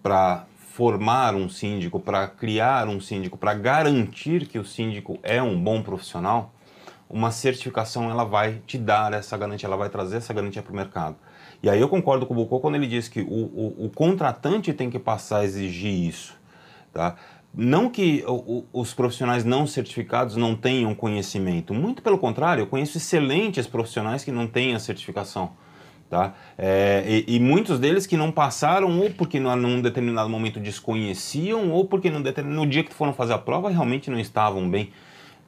para 0.00 0.46
formar 0.74 1.34
um 1.34 1.48
síndico, 1.48 1.98
para 1.98 2.28
criar 2.28 2.88
um 2.88 3.00
síndico, 3.00 3.36
para 3.36 3.52
garantir 3.52 4.46
que 4.46 4.58
o 4.58 4.64
síndico 4.64 5.18
é 5.22 5.42
um 5.42 5.60
bom 5.60 5.82
profissional, 5.82 6.52
uma 7.08 7.30
certificação 7.30 8.10
ela 8.10 8.24
vai 8.24 8.60
te 8.66 8.78
dar 8.78 9.12
essa 9.12 9.36
garantia, 9.36 9.66
ela 9.66 9.76
vai 9.76 9.88
trazer 9.88 10.16
essa 10.18 10.32
garantia 10.32 10.62
para 10.62 10.72
o 10.72 10.76
mercado. 10.76 11.16
E 11.62 11.70
aí 11.70 11.80
eu 11.80 11.88
concordo 11.88 12.26
com 12.26 12.34
o 12.34 12.36
Bucô 12.36 12.60
quando 12.60 12.74
ele 12.74 12.86
diz 12.86 13.08
que 13.08 13.20
o, 13.20 13.24
o, 13.24 13.86
o, 13.86 13.90
contratante 13.90 14.72
tem 14.72 14.90
que 14.90 14.98
passar 14.98 15.38
a 15.38 15.44
exigir 15.44 16.08
isso. 16.08 16.34
Tá? 16.92 17.16
Não 17.56 17.88
que 17.88 18.24
os 18.72 18.92
profissionais 18.92 19.44
não 19.44 19.66
certificados 19.66 20.34
não 20.34 20.56
tenham 20.56 20.94
conhecimento, 20.94 21.72
muito 21.72 22.02
pelo 22.02 22.18
contrário, 22.18 22.62
eu 22.62 22.66
conheço 22.66 22.98
excelentes 22.98 23.66
profissionais 23.66 24.24
que 24.24 24.32
não 24.32 24.46
têm 24.46 24.74
a 24.74 24.80
certificação. 24.80 25.52
Tá? 26.10 26.34
É, 26.58 27.02
e, 27.06 27.36
e, 27.36 27.40
muitos 27.40 27.78
deles 27.78 28.06
que 28.06 28.16
não 28.16 28.30
passaram 28.30 29.00
ou 29.00 29.10
porque 29.10 29.40
num 29.40 29.80
determinado 29.80 30.28
momento 30.28 30.60
desconheciam 30.60 31.72
ou 31.72 31.86
porque 31.86 32.10
no 32.10 32.66
dia 32.66 32.84
que 32.84 32.92
foram 32.92 33.12
fazer 33.12 33.32
a 33.32 33.38
prova 33.38 33.70
realmente 33.70 34.10
não 34.10 34.18
estavam 34.18 34.68
bem 34.68 34.92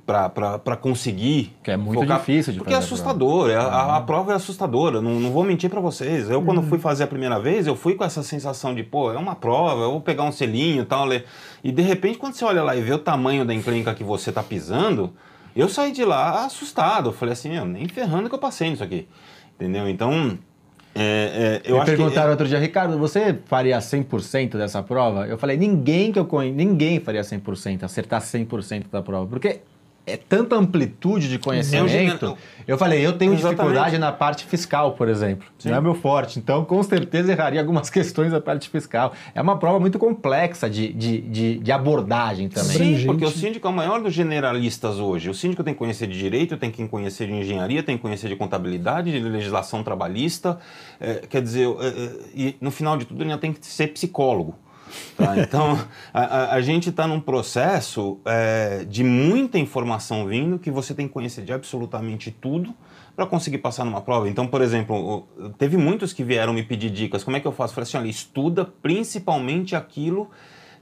para 0.07 0.77
conseguir. 0.77 1.53
Que 1.65 1.73
é 1.73 1.77
muito 1.77 2.01
focar, 2.01 2.21
difícil 2.21 2.53
de 2.53 2.61
Porque 2.61 2.73
é 2.73 2.77
assustador, 2.77 3.51
a, 3.51 3.61
a, 3.61 3.97
a, 3.97 4.01
prova 4.01 4.33
é 4.33 4.37
assustadora, 4.37 5.03
não, 5.03 5.19
não 5.19 5.33
vou 5.33 5.43
mentir 5.43 5.69
para 5.69 5.81
vocês. 5.81 6.31
Eu, 6.31 6.41
quando 6.43 6.59
uhum. 6.59 6.69
fui 6.69 6.79
fazer 6.79 7.03
a 7.03 7.07
primeira 7.09 7.41
vez, 7.41 7.67
eu 7.67 7.75
fui 7.75 7.95
com 7.95 8.05
essa 8.05 8.23
sensação 8.23 8.73
de, 8.73 8.85
pô, 8.85 9.13
é 9.13 9.19
uma 9.19 9.35
prova, 9.35 9.83
eu 9.83 9.91
vou 9.91 10.01
pegar 10.01 10.23
um 10.23 10.31
selinho 10.31 10.83
e 10.83 10.87
tal. 10.87 11.09
E 11.65 11.73
de 11.73 11.83
repente, 11.83 12.19
quando 12.19 12.35
você 12.35 12.45
olha 12.45 12.63
lá 12.63 12.77
e 12.77 12.81
vê 12.81 12.93
o 12.93 12.99
tamanho 12.99 13.45
da 13.45 13.53
encrenca 13.53 13.93
que 13.95 14.05
você 14.05 14.31
tá 14.31 14.45
pisando, 14.45 15.13
eu 15.57 15.69
saí 15.69 15.91
de 15.91 16.05
lá 16.05 16.47
assustado. 16.47 17.09
Eu 17.09 17.13
falei 17.13 17.33
assim, 17.33 17.51
meu, 17.51 17.65
nem 17.65 17.89
ferrando 17.89 18.29
que 18.29 18.35
eu 18.35 18.39
passei 18.39 18.71
nisso 18.71 18.85
aqui. 18.85 19.09
Entendeu? 19.57 19.89
Então. 19.89 20.39
É, 20.99 21.61
é, 21.67 21.71
eu 21.71 21.79
Me 21.79 21.85
perguntaram 21.85 22.29
que... 22.29 22.31
outro 22.31 22.49
dia, 22.49 22.59
Ricardo, 22.59 22.97
você 22.99 23.39
faria 23.45 23.79
100% 23.79 24.57
dessa 24.57 24.83
prova? 24.83 25.27
Eu 25.27 25.37
falei, 25.37 25.55
ninguém 25.59 26.11
que 26.11 26.19
eu 26.19 26.25
conheço, 26.25 26.57
ninguém 26.57 27.01
faria 27.01 27.21
100%, 27.21 27.83
acertar 27.83 28.23
100% 28.23 28.85
da 28.91 29.03
prova, 29.03 29.27
porque 29.27 29.61
é 30.07 30.17
tanta 30.17 30.55
amplitude 30.55 31.29
de 31.29 31.37
conhecimento. 31.37 32.39
Eu 32.67 32.79
falei, 32.79 33.05
eu 33.05 33.13
tenho 33.13 33.33
Exatamente. 33.33 33.57
dificuldade 33.57 33.99
na 33.99 34.13
parte 34.13 34.45
fiscal, 34.45 34.93
por 34.93 35.09
exemplo. 35.09 35.49
Sim. 35.59 35.71
Não 35.71 35.77
é 35.77 35.81
meu 35.81 35.95
forte. 35.95 36.39
Então, 36.39 36.65
com 36.65 36.81
certeza, 36.85 37.33
erraria 37.33 37.61
algumas 37.61 37.91
questões 37.91 38.31
da 38.31 38.41
parte 38.41 38.69
fiscal. 38.71 39.13
É 39.35 39.43
uma 39.43 39.59
prova 39.59 39.81
muito 39.81 39.99
complexa 39.99 40.71
de, 40.71 40.93
de, 40.93 41.21
de, 41.23 41.59
de 41.59 41.73
abordagem 41.73 42.49
também. 42.49 42.99
Sim, 42.99 43.07
porque 43.07 43.25
o 43.25 43.31
síndico 43.31 43.67
é 43.67 43.71
o 43.71 43.73
maior 43.73 44.01
dos 44.01 44.15
generalistas 44.15 44.99
hoje. 44.99 45.29
O 45.29 45.35
síndico 45.35 45.65
tem 45.65 45.75
que 45.75 45.79
conhecer 45.79 46.07
de 46.07 46.17
direito, 46.17 46.57
tem 46.57 46.71
que 46.71 46.87
conhecer 46.87 47.27
de 47.27 47.33
engenharia, 47.33 47.83
tem 47.83 47.97
que 47.97 48.03
conhecer 48.03 48.29
de 48.29 48.37
contabilidade, 48.37 49.11
de 49.11 49.19
legislação 49.19 49.83
trabalhista. 49.83 50.59
É, 51.01 51.27
quer 51.29 51.43
dizer, 51.43 51.67
é, 51.81 51.87
é, 51.87 52.11
e 52.33 52.57
no 52.61 52.71
final 52.71 52.97
de 52.97 53.07
tudo, 53.07 53.23
ele 53.23 53.31
ainda 53.31 53.41
tem 53.41 53.53
que 53.53 53.67
ser 53.67 53.89
psicólogo. 53.89 54.55
Tá? 55.17 55.39
Então, 55.39 55.79
a, 56.13 56.55
a, 56.55 56.61
gente 56.61 56.91
está 56.91 57.07
num 57.07 57.21
processo 57.21 58.21
é, 58.25 58.85
de 58.89 59.03
muita 59.03 59.59
informação 59.59 60.27
vindo 60.27 60.59
que 60.59 60.71
você 60.71 60.95
tem 60.95 61.07
que 61.07 61.13
conhecer 61.13 61.43
de 61.43 61.53
absolutamente 61.53 62.31
tudo 62.31 62.75
para 63.15 63.27
conseguir 63.27 63.59
passar 63.59 63.85
numa 63.85 64.01
prova. 64.01 64.29
Então, 64.29 64.47
por 64.47 64.61
exemplo, 64.61 65.27
teve 65.57 65.77
muitos 65.77 66.13
que 66.13 66.23
vieram 66.23 66.53
me 66.53 66.63
pedir 66.63 66.91
dicas. 66.91 67.25
Como 67.25 67.37
é 67.37 67.41
que 67.41 67.47
eu 67.47 67.53
faço? 67.53 67.73
Eu 67.73 67.75
falei 67.77 67.89
assim, 67.89 67.97
olha, 67.97 68.09
estuda 68.09 68.65
principalmente 68.65 69.75
aquilo 69.75 70.31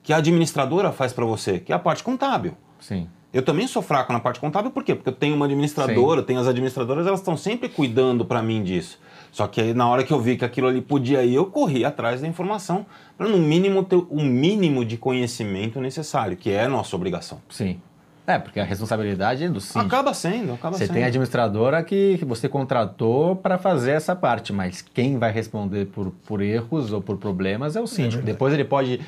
que 0.03 0.13
a 0.13 0.17
administradora 0.17 0.93
faz 0.93 1.13
para 1.13 1.25
você, 1.25 1.59
que 1.59 1.73
é 1.73 1.77
a 1.77 1.79
parte 1.79 2.03
contábil. 2.03 2.57
Sim. 2.81 3.09
Eu 3.33 3.43
também 3.43 3.67
sou 3.67 3.83
fraco 3.83 4.13
na 4.13 4.21
parte 4.21 4.39
contábil, 4.39 4.71
por 4.71 4.85
quê? 4.85 4.95
Porque 4.95 5.09
eu 5.09 5.15
tenho 5.15 5.35
uma 5.35 5.47
administradora, 5.47 6.21
Sim. 6.21 6.27
tenho 6.27 6.41
as 6.41 6.47
administradoras, 6.47 7.07
elas 7.07 7.21
estão 7.21 7.37
sempre 7.37 7.69
cuidando 7.69 8.25
para 8.25 8.43
mim 8.43 8.63
disso. 8.63 9.01
Só 9.35 9.49
que 9.49 9.61
aí, 9.61 9.75
na 9.75 9.89
hora 9.89 10.05
que 10.05 10.13
eu 10.13 10.21
vi 10.21 10.37
que 10.37 10.45
aquilo 10.45 10.69
ali 10.69 10.81
podia 10.81 11.25
ir, 11.25 11.35
eu 11.35 11.47
corri 11.47 11.85
atrás 11.85 12.21
da 12.21 12.29
informação 12.29 12.87
para, 13.19 13.29
no 13.29 13.37
mínimo, 13.37 13.83
ter 13.83 13.97
o 13.97 14.23
mínimo 14.23 14.85
de 14.85 14.97
conhecimento 14.97 15.81
necessário, 15.81 16.37
que 16.37 16.53
é 16.53 16.63
a 16.63 16.69
nossa 16.69 16.95
obrigação. 16.95 17.41
Sim. 17.49 17.81
É, 18.25 18.39
porque 18.39 18.61
a 18.61 18.65
responsabilidade 18.65 19.43
é 19.43 19.49
do 19.49 19.61
síndico. 19.61 19.85
Acaba 19.85 20.15
sendo, 20.15 20.53
acaba 20.53 20.79
você 20.79 20.87
sendo. 20.87 20.95
tem 20.95 21.03
a 21.03 21.09
administradora 21.09 21.83
que, 21.83 22.17
que 22.17 22.25
você 22.25 22.49
contratou 22.49 23.35
para 23.35 23.59
fazer 23.59 23.91
essa 23.91 24.15
parte, 24.15 24.53
mas 24.53 24.81
quem 24.81 25.19
vai 25.19 25.33
responder 25.33 25.87
por, 25.87 26.13
por 26.25 26.41
erros 26.41 26.93
ou 26.93 27.03
por 27.03 27.17
problemas 27.17 27.75
é 27.75 27.81
o 27.81 27.89
síndico. 27.89 28.23
É 28.23 28.27
Depois 28.27 28.55
ele 28.55 28.65
pode 28.65 29.01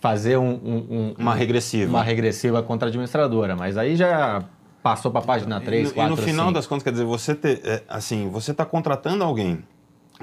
fazer 0.00 0.38
um, 0.38 0.48
um, 0.48 0.76
um, 0.90 1.14
uma 1.18 1.34
regressiva. 1.34 1.90
Uma 1.90 2.02
regressiva 2.02 2.62
contra 2.62 2.86
a 2.86 2.88
administradora, 2.88 3.54
mas 3.54 3.76
aí 3.76 3.96
já 3.96 4.42
passou 4.82 5.10
para 5.10 5.20
a 5.20 5.24
página 5.24 5.60
3, 5.60 5.90
e, 5.90 5.92
4, 5.92 6.14
E 6.14 6.16
no 6.16 6.22
final 6.22 6.46
5. 6.46 6.54
das 6.54 6.66
contas, 6.66 6.82
quer 6.82 6.92
dizer, 6.92 7.04
você 7.04 7.34
ter, 7.34 7.60
é, 7.64 7.82
assim, 7.86 8.30
você 8.30 8.52
está 8.52 8.64
contratando 8.64 9.22
alguém 9.22 9.62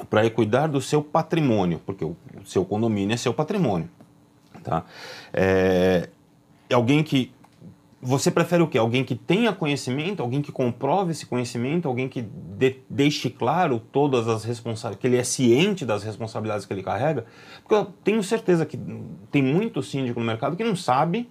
para 0.10 0.29
cuidar 0.29 0.67
do 0.67 0.81
seu 0.81 1.03
patrimônio, 1.03 1.81
porque 1.86 2.03
o, 2.03 2.15
seu 2.46 2.65
condomínio 2.65 3.13
é 3.13 3.17
seu 3.17 3.34
patrimônio. 3.34 3.89
Tá? 4.63 4.86
É, 5.34 6.10
é 6.70 6.74
alguém 6.74 7.03
que. 7.03 7.31
Você 8.03 8.31
prefere 8.31 8.63
o 8.63 8.67
quê? 8.67 8.79
Alguém 8.79 9.03
que 9.03 9.13
tenha 9.13 9.53
conhecimento, 9.53 10.24
alguém 10.24 10.41
que 10.41 10.51
comprove 10.51 11.12
esse 11.12 11.24
conhecimento, 11.27 11.88
alguém 11.88 12.10
que 12.10 12.24
de, 12.24 12.77
deixe 12.89 13.29
claro 13.29 13.79
todas 13.79 14.27
as 14.27 14.43
responsabilidades, 14.43 15.00
que 15.00 15.05
ele 15.05 15.17
é 15.17 15.24
ciente 15.24 15.86
das 15.86 16.01
responsabilidades 16.01 16.65
que 16.65 16.74
ele 16.74 16.81
carrega? 16.81 17.25
Porque 17.62 17.75
eu 17.75 17.86
tenho 18.03 18.24
certeza 18.24 18.65
que 18.65 18.79
tem 19.29 19.43
muito 19.43 19.84
síndico 19.84 20.20
no 20.20 20.25
mercado 20.25 20.55
que 20.55 20.63
não 20.63 20.75
sabe 20.75 21.29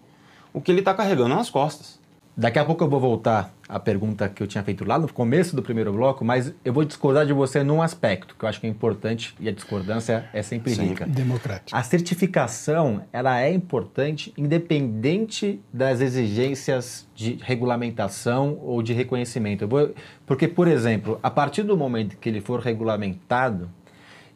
o 0.53 0.61
que 0.61 0.71
ele 0.71 0.79
está 0.79 0.95
carregando 0.95 1.35
nas 1.35 1.51
costas. 1.51 2.00
Daqui 2.41 2.59
a 2.59 2.65
pouco 2.65 2.83
eu 2.83 2.89
vou 2.89 2.99
voltar 2.99 3.53
à 3.69 3.79
pergunta 3.79 4.27
que 4.27 4.43
eu 4.43 4.47
tinha 4.47 4.65
feito 4.65 4.83
lá 4.83 4.99
no 4.99 5.13
começo 5.13 5.55
do 5.55 5.63
primeiro 5.63 5.93
bloco, 5.93 6.25
mas 6.25 6.55
eu 6.65 6.73
vou 6.73 6.87
discordar 6.87 7.27
de 7.27 7.35
você 7.35 7.63
num 7.63 7.83
aspecto 7.83 8.35
que 8.35 8.43
eu 8.43 8.49
acho 8.49 8.59
que 8.59 8.67
é 8.67 8.71
importante 8.71 9.35
e 9.39 9.47
a 9.47 9.53
discordância 9.53 10.25
é 10.33 10.43
sempre 10.43 10.75
Sim. 10.75 10.87
rica. 10.87 11.05
Democrática. 11.05 11.79
A 11.79 11.83
certificação, 11.83 13.05
ela 13.13 13.39
é 13.39 13.53
importante 13.53 14.33
independente 14.39 15.61
das 15.71 16.01
exigências 16.01 17.07
de 17.15 17.39
regulamentação 17.43 18.59
ou 18.63 18.83
de 18.83 18.95
reconhecimento. 18.95 19.69
Vou, 19.69 19.95
porque, 20.25 20.49
por 20.49 20.67
exemplo, 20.67 21.21
a 21.23 21.31
partir 21.31 21.63
do 21.63 21.77
momento 21.77 22.17
que 22.17 22.27
ele 22.27 22.41
for 22.41 22.59
regulamentado, 22.61 23.69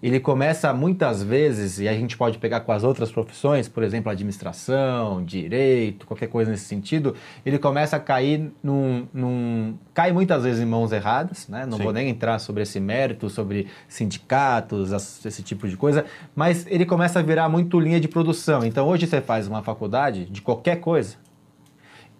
ele 0.06 0.20
começa 0.20 0.70
muitas 0.74 1.22
vezes, 1.22 1.78
e 1.78 1.88
a 1.88 1.94
gente 1.94 2.14
pode 2.14 2.36
pegar 2.36 2.60
com 2.60 2.72
as 2.72 2.84
outras 2.84 3.10
profissões, 3.10 3.68
por 3.68 3.82
exemplo, 3.82 4.12
administração, 4.12 5.24
direito, 5.24 6.06
qualquer 6.06 6.26
coisa 6.26 6.50
nesse 6.50 6.66
sentido, 6.66 7.14
ele 7.44 7.58
começa 7.58 7.96
a 7.96 7.98
cair 7.98 8.52
num. 8.62 9.06
num 9.14 9.78
cai 9.94 10.12
muitas 10.12 10.42
vezes 10.42 10.60
em 10.60 10.66
mãos 10.66 10.92
erradas, 10.92 11.48
né? 11.48 11.64
Não 11.64 11.78
Sim. 11.78 11.84
vou 11.84 11.92
nem 11.94 12.10
entrar 12.10 12.38
sobre 12.38 12.62
esse 12.64 12.78
mérito, 12.78 13.30
sobre 13.30 13.66
sindicatos, 13.88 14.92
esse 15.24 15.42
tipo 15.42 15.66
de 15.66 15.74
coisa, 15.74 16.04
mas 16.36 16.66
ele 16.68 16.84
começa 16.84 17.20
a 17.20 17.22
virar 17.22 17.48
muito 17.48 17.80
linha 17.80 17.98
de 17.98 18.06
produção. 18.06 18.62
Então 18.62 18.86
hoje 18.86 19.06
você 19.06 19.22
faz 19.22 19.48
uma 19.48 19.62
faculdade 19.62 20.26
de 20.26 20.42
qualquer 20.42 20.80
coisa 20.80 21.16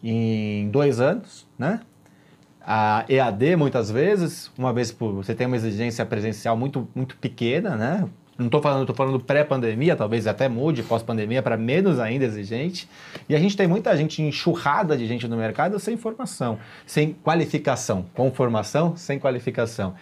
em 0.03 0.71
dois 0.71 1.01
anos, 1.01 1.47
né? 1.59 1.81
A 2.67 3.05
EAD, 3.09 3.57
muitas 3.57 3.91
vezes, 3.91 4.51
uma 4.57 4.73
vez 4.73 4.91
por. 4.91 5.13
Você 5.13 5.35
tem 5.35 5.47
uma 5.47 5.57
exigência 5.57 6.05
presencial 6.07 6.57
muito, 6.57 6.89
muito 6.95 7.17
pequena, 7.17 7.77
né? 7.77 8.09
Não 8.39 8.47
estou 8.47 8.61
falando, 8.61 8.81
estou 8.81 8.97
falando 8.97 9.21
pré-pandemia, 9.21 9.95
talvez 9.95 10.27
até 10.27 10.49
mude 10.49 10.83
pós-pandemia 10.83 11.41
para 11.41 11.57
menos 11.57 12.01
ainda 12.01 12.25
exigente. 12.25 12.89
E 13.29 13.37
a 13.37 13.39
gente 13.39 13.57
tem 13.57 13.69
muita 13.69 13.97
gente 13.97 14.21
enxurrada 14.23 14.97
de 14.97 15.07
gente 15.07 15.29
no 15.29 15.37
mercado 15.37 15.79
sem 15.79 15.97
formação, 15.97 16.59
sem 16.85 17.13
qualificação, 17.13 18.07
com 18.13 18.33
formação, 18.33 18.97
sem 18.97 19.21
qualificação. 19.21 19.95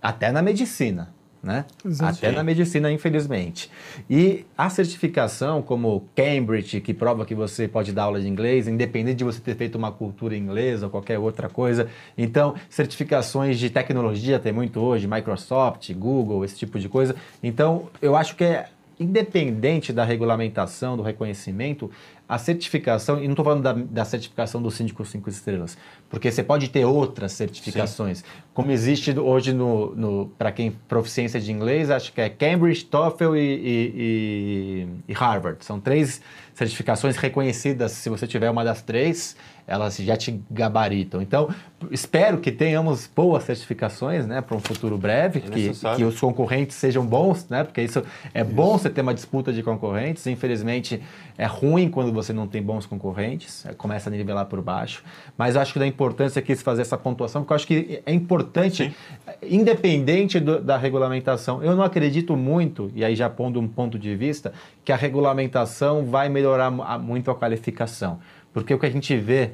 Até 0.00 0.32
na 0.32 0.40
medicina 0.40 1.12
né? 1.44 1.64
Exato. 1.84 2.18
Até 2.18 2.32
na 2.32 2.42
medicina, 2.42 2.90
infelizmente. 2.90 3.70
E 4.08 4.44
a 4.56 4.70
certificação, 4.70 5.62
como 5.62 6.08
Cambridge, 6.16 6.80
que 6.80 6.94
prova 6.94 7.24
que 7.24 7.34
você 7.34 7.68
pode 7.68 7.92
dar 7.92 8.04
aula 8.04 8.20
de 8.20 8.26
inglês, 8.26 8.66
independente 8.66 9.18
de 9.18 9.24
você 9.24 9.40
ter 9.40 9.54
feito 9.54 9.76
uma 9.76 9.92
cultura 9.92 10.36
inglesa 10.36 10.86
ou 10.86 10.90
qualquer 10.90 11.18
outra 11.18 11.48
coisa. 11.48 11.88
Então, 12.16 12.54
certificações 12.68 13.58
de 13.58 13.68
tecnologia 13.70 14.38
tem 14.38 14.52
muito 14.52 14.80
hoje, 14.80 15.06
Microsoft, 15.06 15.92
Google, 15.92 16.44
esse 16.44 16.56
tipo 16.56 16.78
de 16.78 16.88
coisa. 16.88 17.14
Então, 17.42 17.88
eu 18.00 18.16
acho 18.16 18.34
que 18.34 18.44
é 18.44 18.68
independente 18.98 19.92
da 19.92 20.04
regulamentação, 20.04 20.96
do 20.96 21.02
reconhecimento, 21.02 21.90
a 22.28 22.38
certificação, 22.38 23.18
e 23.22 23.24
não 23.24 23.32
estou 23.32 23.44
falando 23.44 23.62
da, 23.62 23.72
da, 23.72 24.04
certificação 24.04 24.62
do 24.62 24.70
síndico 24.70 25.04
5 25.04 25.28
estrelas, 25.28 25.76
porque 26.08 26.30
você 26.30 26.42
pode 26.42 26.70
ter 26.70 26.84
outras 26.84 27.32
certificações, 27.32 28.18
Sim. 28.18 28.24
como 28.54 28.70
existe 28.70 29.18
hoje 29.18 29.52
no, 29.52 29.94
no 29.94 30.26
para 30.38 30.50
quem 30.50 30.70
proficiência 30.88 31.38
de 31.38 31.52
inglês, 31.52 31.90
acho 31.90 32.12
que 32.12 32.20
é 32.20 32.30
Cambridge, 32.30 32.84
TOEFL 32.86 33.36
e, 33.36 33.40
e, 33.40 33.92
e, 33.96 34.88
e 35.08 35.12
Harvard. 35.12 35.62
São 35.64 35.78
três 35.78 36.22
certificações 36.54 37.16
reconhecidas. 37.16 37.92
Se 37.92 38.08
você 38.08 38.26
tiver 38.26 38.48
uma 38.48 38.64
das 38.64 38.80
três, 38.80 39.36
elas 39.66 39.96
já 39.96 40.16
te 40.16 40.42
gabaritam. 40.50 41.22
Então, 41.22 41.48
espero 41.90 42.38
que 42.38 42.50
tenhamos 42.50 43.06
boas 43.06 43.44
certificações 43.44 44.26
né, 44.26 44.40
para 44.40 44.56
um 44.56 44.60
futuro 44.60 44.98
breve, 44.98 45.42
é 45.46 45.50
que, 45.50 45.96
que, 45.96 46.04
os 46.04 46.18
concorrentes 46.18 46.76
sejam 46.76 47.04
bons, 47.04 47.48
né, 47.48 47.64
porque 47.64 47.82
isso 47.82 48.02
é 48.32 48.42
isso. 48.42 48.50
bom 48.50 48.78
você 48.78 48.90
ter 48.90 49.00
uma 49.00 49.14
disputa 49.14 49.52
de 49.52 49.62
concorrentes. 49.62 50.26
Infelizmente, 50.26 51.02
é 51.36 51.46
ruim 51.46 51.88
quando 51.88 52.12
você 52.12 52.32
não 52.32 52.46
tem 52.46 52.62
bons 52.62 52.86
concorrentes, 52.86 53.64
é, 53.66 53.72
começa 53.72 54.08
a 54.08 54.12
nivelar 54.12 54.46
por 54.46 54.60
baixo. 54.60 55.02
Mas 55.36 55.56
acho 55.56 55.72
que 55.72 55.78
da 55.78 55.86
importância 55.86 56.38
aqui 56.38 56.54
fazer 56.56 56.82
essa 56.82 56.96
pontuação, 56.96 57.42
porque 57.42 57.52
eu 57.52 57.56
acho 57.56 57.66
que 57.66 58.02
é 58.04 58.12
importante, 58.12 58.88
Sim. 58.88 58.94
independente 59.42 60.38
do, 60.38 60.60
da 60.60 60.76
regulamentação. 60.76 61.62
Eu 61.62 61.74
não 61.74 61.82
acredito 61.82 62.36
muito, 62.36 62.90
e 62.94 63.04
aí 63.04 63.16
já 63.16 63.28
pondo 63.28 63.60
um 63.60 63.68
ponto 63.68 63.98
de 63.98 64.14
vista, 64.14 64.52
que 64.84 64.92
a 64.92 64.96
regulamentação 64.96 66.04
vai 66.04 66.28
melhorar 66.28 66.70
muito 66.70 67.30
a 67.30 67.34
qualificação. 67.34 68.20
Porque 68.54 68.72
o 68.72 68.78
que 68.78 68.86
a 68.86 68.90
gente 68.90 69.14
vê 69.16 69.50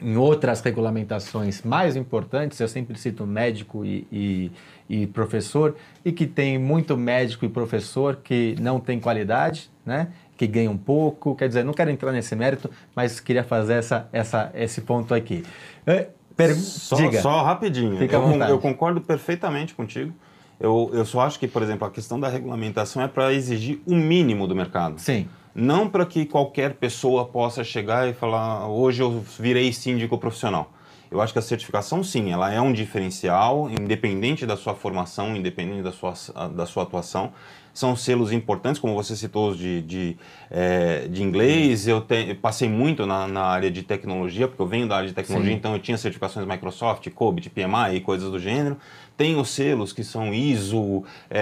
em 0.00 0.16
outras 0.16 0.60
regulamentações 0.60 1.62
mais 1.62 1.94
importantes, 1.94 2.58
eu 2.58 2.68
sempre 2.68 2.98
cito 2.98 3.26
médico 3.26 3.84
e, 3.84 4.06
e, 4.10 4.52
e, 4.88 5.06
professor, 5.06 5.76
e 6.04 6.10
que 6.10 6.26
tem 6.26 6.58
muito 6.58 6.96
médico 6.96 7.44
e 7.44 7.48
professor 7.48 8.16
que 8.16 8.56
não 8.60 8.80
tem 8.80 8.98
qualidade, 8.98 9.70
né? 9.84 10.08
que 10.36 10.46
ganha 10.46 10.70
um 10.70 10.76
pouco. 10.76 11.34
Quer 11.34 11.48
dizer, 11.48 11.64
não 11.64 11.72
quero 11.72 11.90
entrar 11.90 12.12
nesse 12.12 12.34
mérito, 12.34 12.70
mas 12.94 13.20
queria 13.20 13.44
fazer 13.44 13.74
essa, 13.74 14.08
essa, 14.12 14.50
esse 14.54 14.80
ponto 14.80 15.14
aqui. 15.14 15.44
É, 15.86 16.08
per... 16.36 16.54
Só, 16.54 16.96
Diga. 16.96 17.20
só 17.20 17.42
rapidinho. 17.42 17.96
Fica 17.98 18.16
eu, 18.16 18.42
eu 18.42 18.58
concordo 18.58 19.00
perfeitamente 19.00 19.74
contigo. 19.74 20.12
Eu, 20.58 20.90
eu 20.92 21.04
só 21.04 21.20
acho 21.20 21.38
que, 21.38 21.46
por 21.46 21.62
exemplo, 21.62 21.86
a 21.86 21.90
questão 21.90 22.18
da 22.18 22.28
regulamentação 22.28 23.02
é 23.02 23.08
para 23.08 23.32
exigir 23.32 23.80
o 23.86 23.94
mínimo 23.94 24.46
do 24.46 24.54
mercado. 24.54 24.98
Sim. 24.98 25.28
Não 25.58 25.88
para 25.88 26.04
que 26.04 26.26
qualquer 26.26 26.74
pessoa 26.74 27.24
possa 27.24 27.64
chegar 27.64 28.06
e 28.06 28.12
falar, 28.12 28.68
hoje 28.68 29.02
eu 29.02 29.24
virei 29.38 29.72
síndico 29.72 30.18
profissional. 30.18 30.70
Eu 31.10 31.18
acho 31.22 31.32
que 31.32 31.38
a 31.38 31.42
certificação, 31.42 32.04
sim, 32.04 32.30
ela 32.30 32.52
é 32.52 32.60
um 32.60 32.74
diferencial, 32.74 33.70
independente 33.70 34.44
da 34.44 34.54
sua 34.54 34.74
formação, 34.74 35.34
independente 35.34 35.82
da 35.82 35.92
sua, 35.92 36.12
da 36.48 36.66
sua 36.66 36.82
atuação. 36.82 37.32
São 37.72 37.96
selos 37.96 38.32
importantes, 38.32 38.78
como 38.78 38.94
você 38.94 39.16
citou 39.16 39.50
os 39.50 39.58
de, 39.58 39.80
de, 39.80 40.16
é, 40.50 41.08
de 41.08 41.22
inglês. 41.22 41.88
Eu, 41.88 42.02
te, 42.02 42.28
eu, 42.28 42.36
passei 42.36 42.68
muito 42.68 43.06
na, 43.06 43.26
na, 43.26 43.42
área 43.42 43.70
de 43.70 43.82
tecnologia, 43.82 44.48
porque 44.48 44.60
eu 44.60 44.66
venho 44.66 44.86
da 44.86 44.96
área 44.96 45.08
de 45.08 45.14
tecnologia, 45.14 45.52
sim. 45.52 45.56
então 45.56 45.72
eu 45.72 45.78
tinha 45.78 45.96
certificações 45.96 46.46
Microsoft, 46.46 47.08
COBIT, 47.10 47.48
PMI 47.48 47.96
e 47.96 48.00
coisas 48.00 48.30
do 48.30 48.38
gênero. 48.38 48.76
Tem 49.16 49.36
os 49.36 49.48
selos 49.50 49.92
que 49.92 50.04
são 50.04 50.32
ISO 50.32 51.04
é, 51.30 51.40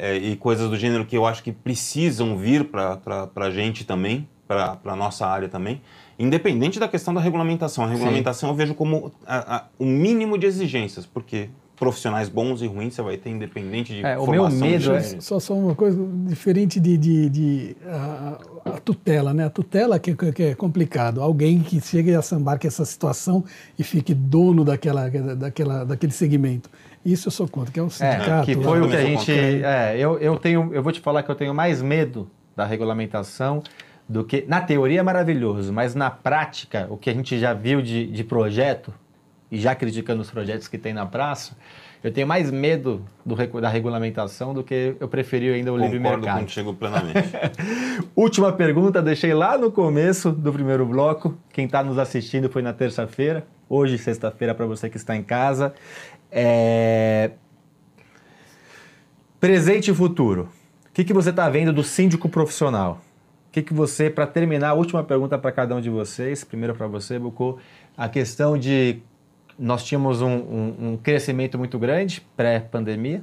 é, 0.00 0.10
é, 0.10 0.16
e 0.16 0.36
coisas 0.36 0.70
do 0.70 0.76
gênero 0.76 1.04
que 1.04 1.16
eu 1.16 1.26
acho 1.26 1.42
que 1.42 1.52
precisam 1.52 2.36
vir 2.36 2.64
para 2.64 3.28
a 3.36 3.50
gente 3.50 3.84
também, 3.84 4.26
para 4.48 4.78
a 4.84 4.96
nossa 4.96 5.26
área 5.26 5.48
também, 5.48 5.80
independente 6.18 6.78
da 6.78 6.88
questão 6.88 7.12
da 7.12 7.20
regulamentação. 7.20 7.84
A 7.84 7.88
regulamentação 7.88 8.48
Sim. 8.48 8.52
eu 8.52 8.56
vejo 8.56 8.74
como 8.74 9.12
a, 9.26 9.56
a, 9.56 9.64
o 9.78 9.84
mínimo 9.84 10.38
de 10.38 10.46
exigências, 10.46 11.04
porque 11.04 11.50
profissionais 11.82 12.28
bons 12.28 12.62
e 12.62 12.66
ruins 12.68 12.94
você 12.94 13.02
vai 13.02 13.16
ter 13.16 13.30
independente 13.30 13.92
de 13.92 14.06
é, 14.06 14.16
o 14.16 14.24
meu 14.30 14.48
medo 14.48 14.92
é 14.92 15.00
só, 15.00 15.40
só 15.40 15.52
uma 15.52 15.74
coisa 15.74 16.00
diferente 16.28 16.78
de, 16.78 16.96
de, 16.96 17.28
de 17.28 17.76
a, 17.84 18.38
a, 18.66 18.70
tutela 18.78 19.34
né 19.34 19.46
a 19.46 19.50
tutela 19.50 19.98
que, 19.98 20.14
que, 20.14 20.42
é 20.44 20.54
complicado 20.54 21.20
alguém 21.20 21.58
que 21.58 21.80
chegue 21.80 22.14
a 22.14 22.22
sambar 22.22 22.56
com 22.60 22.68
essa 22.68 22.84
situação 22.84 23.44
e 23.76 23.82
fique 23.82 24.14
dono 24.14 24.64
daquela, 24.64 25.10
daquela 25.10 25.84
daquele 25.84 26.12
segmento 26.12 26.70
isso 27.04 27.26
eu 27.26 27.32
sou 27.32 27.48
contra, 27.48 27.72
que 27.72 27.80
é 27.80 27.82
um 27.82 27.90
sindicato. 27.90 28.48
É, 28.48 28.54
que 28.54 28.62
foi 28.62 28.80
o 28.80 28.88
que 28.88 28.94
a 28.94 29.04
gente. 29.04 29.32
É, 29.32 29.96
eu, 29.98 30.20
eu, 30.20 30.36
tenho, 30.36 30.70
eu 30.72 30.84
vou 30.84 30.92
te 30.92 31.00
falar 31.00 31.24
que 31.24 31.30
eu 31.32 31.34
tenho 31.34 31.52
mais 31.52 31.82
medo 31.82 32.30
da 32.54 32.64
regulamentação 32.64 33.60
do 34.08 34.22
que. 34.22 34.44
Na 34.46 34.60
teoria 34.60 35.00
é 35.00 35.02
maravilhoso, 35.02 35.72
mas 35.72 35.96
na 35.96 36.12
prática, 36.12 36.86
o 36.88 36.96
que 36.96 37.10
a 37.10 37.12
gente 37.12 37.40
já 37.40 37.52
viu 37.52 37.82
de, 37.82 38.06
de 38.06 38.22
projeto, 38.22 38.94
e 39.52 39.60
já 39.60 39.74
criticando 39.74 40.22
os 40.22 40.30
projetos 40.30 40.66
que 40.66 40.78
tem 40.78 40.94
na 40.94 41.04
praça, 41.04 41.54
eu 42.02 42.10
tenho 42.10 42.26
mais 42.26 42.50
medo 42.50 43.04
do, 43.24 43.36
da 43.60 43.68
regulamentação 43.68 44.54
do 44.54 44.64
que 44.64 44.96
eu 44.98 45.06
preferi 45.06 45.50
ainda 45.50 45.70
o 45.70 45.74
Concordo 45.74 45.94
livre 45.94 46.00
mercado. 46.00 46.20
Concordo 46.20 46.40
contigo 46.40 46.74
plenamente. 46.74 47.28
Última 48.16 48.50
pergunta, 48.50 49.02
deixei 49.02 49.34
lá 49.34 49.58
no 49.58 49.70
começo 49.70 50.32
do 50.32 50.50
primeiro 50.52 50.86
bloco. 50.86 51.36
Quem 51.52 51.66
está 51.66 51.84
nos 51.84 51.98
assistindo 51.98 52.48
foi 52.48 52.62
na 52.62 52.72
terça-feira. 52.72 53.46
Hoje, 53.68 53.98
sexta-feira, 53.98 54.54
para 54.54 54.64
você 54.64 54.88
que 54.88 54.96
está 54.96 55.14
em 55.14 55.22
casa. 55.22 55.74
É... 56.30 57.32
Presente 59.38 59.90
e 59.90 59.94
futuro. 59.94 60.48
O 60.88 60.92
que, 60.94 61.04
que 61.04 61.12
você 61.12 61.28
está 61.28 61.48
vendo 61.50 61.74
do 61.74 61.84
síndico 61.84 62.26
profissional? 62.26 63.02
O 63.48 63.52
que, 63.52 63.60
que 63.60 63.74
você, 63.74 64.08
para 64.08 64.26
terminar, 64.26 64.70
a 64.70 64.74
última 64.74 65.04
pergunta 65.04 65.36
para 65.36 65.52
cada 65.52 65.76
um 65.76 65.80
de 65.80 65.90
vocês, 65.90 66.42
primeiro 66.42 66.74
para 66.74 66.86
você, 66.86 67.18
Bucô, 67.18 67.58
a 67.94 68.08
questão 68.08 68.56
de. 68.56 69.02
Nós 69.62 69.84
tínhamos 69.84 70.20
um, 70.20 70.26
um, 70.26 70.74
um 70.80 70.96
crescimento 70.96 71.56
muito 71.56 71.78
grande 71.78 72.20
pré-pandemia 72.36 73.22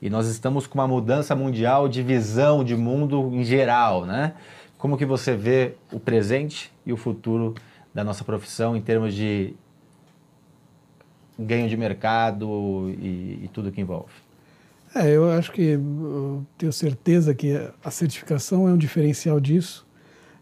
e 0.00 0.08
nós 0.08 0.28
estamos 0.28 0.64
com 0.64 0.78
uma 0.78 0.86
mudança 0.86 1.34
mundial 1.34 1.88
de 1.88 2.00
visão 2.00 2.62
de 2.62 2.76
mundo 2.76 3.28
em 3.32 3.42
geral, 3.42 4.06
né? 4.06 4.34
Como 4.78 4.96
que 4.96 5.04
você 5.04 5.34
vê 5.34 5.74
o 5.92 5.98
presente 5.98 6.72
e 6.86 6.92
o 6.92 6.96
futuro 6.96 7.56
da 7.92 8.04
nossa 8.04 8.22
profissão 8.22 8.76
em 8.76 8.80
termos 8.80 9.12
de 9.12 9.52
ganho 11.36 11.68
de 11.68 11.76
mercado 11.76 12.94
e, 12.96 13.40
e 13.42 13.50
tudo 13.52 13.72
que 13.72 13.80
envolve? 13.80 14.12
É, 14.94 15.08
eu 15.10 15.28
acho 15.32 15.50
que 15.50 15.72
eu 15.72 16.46
tenho 16.56 16.72
certeza 16.72 17.34
que 17.34 17.68
a 17.82 17.90
certificação 17.90 18.68
é 18.68 18.72
um 18.72 18.78
diferencial 18.78 19.40
disso. 19.40 19.84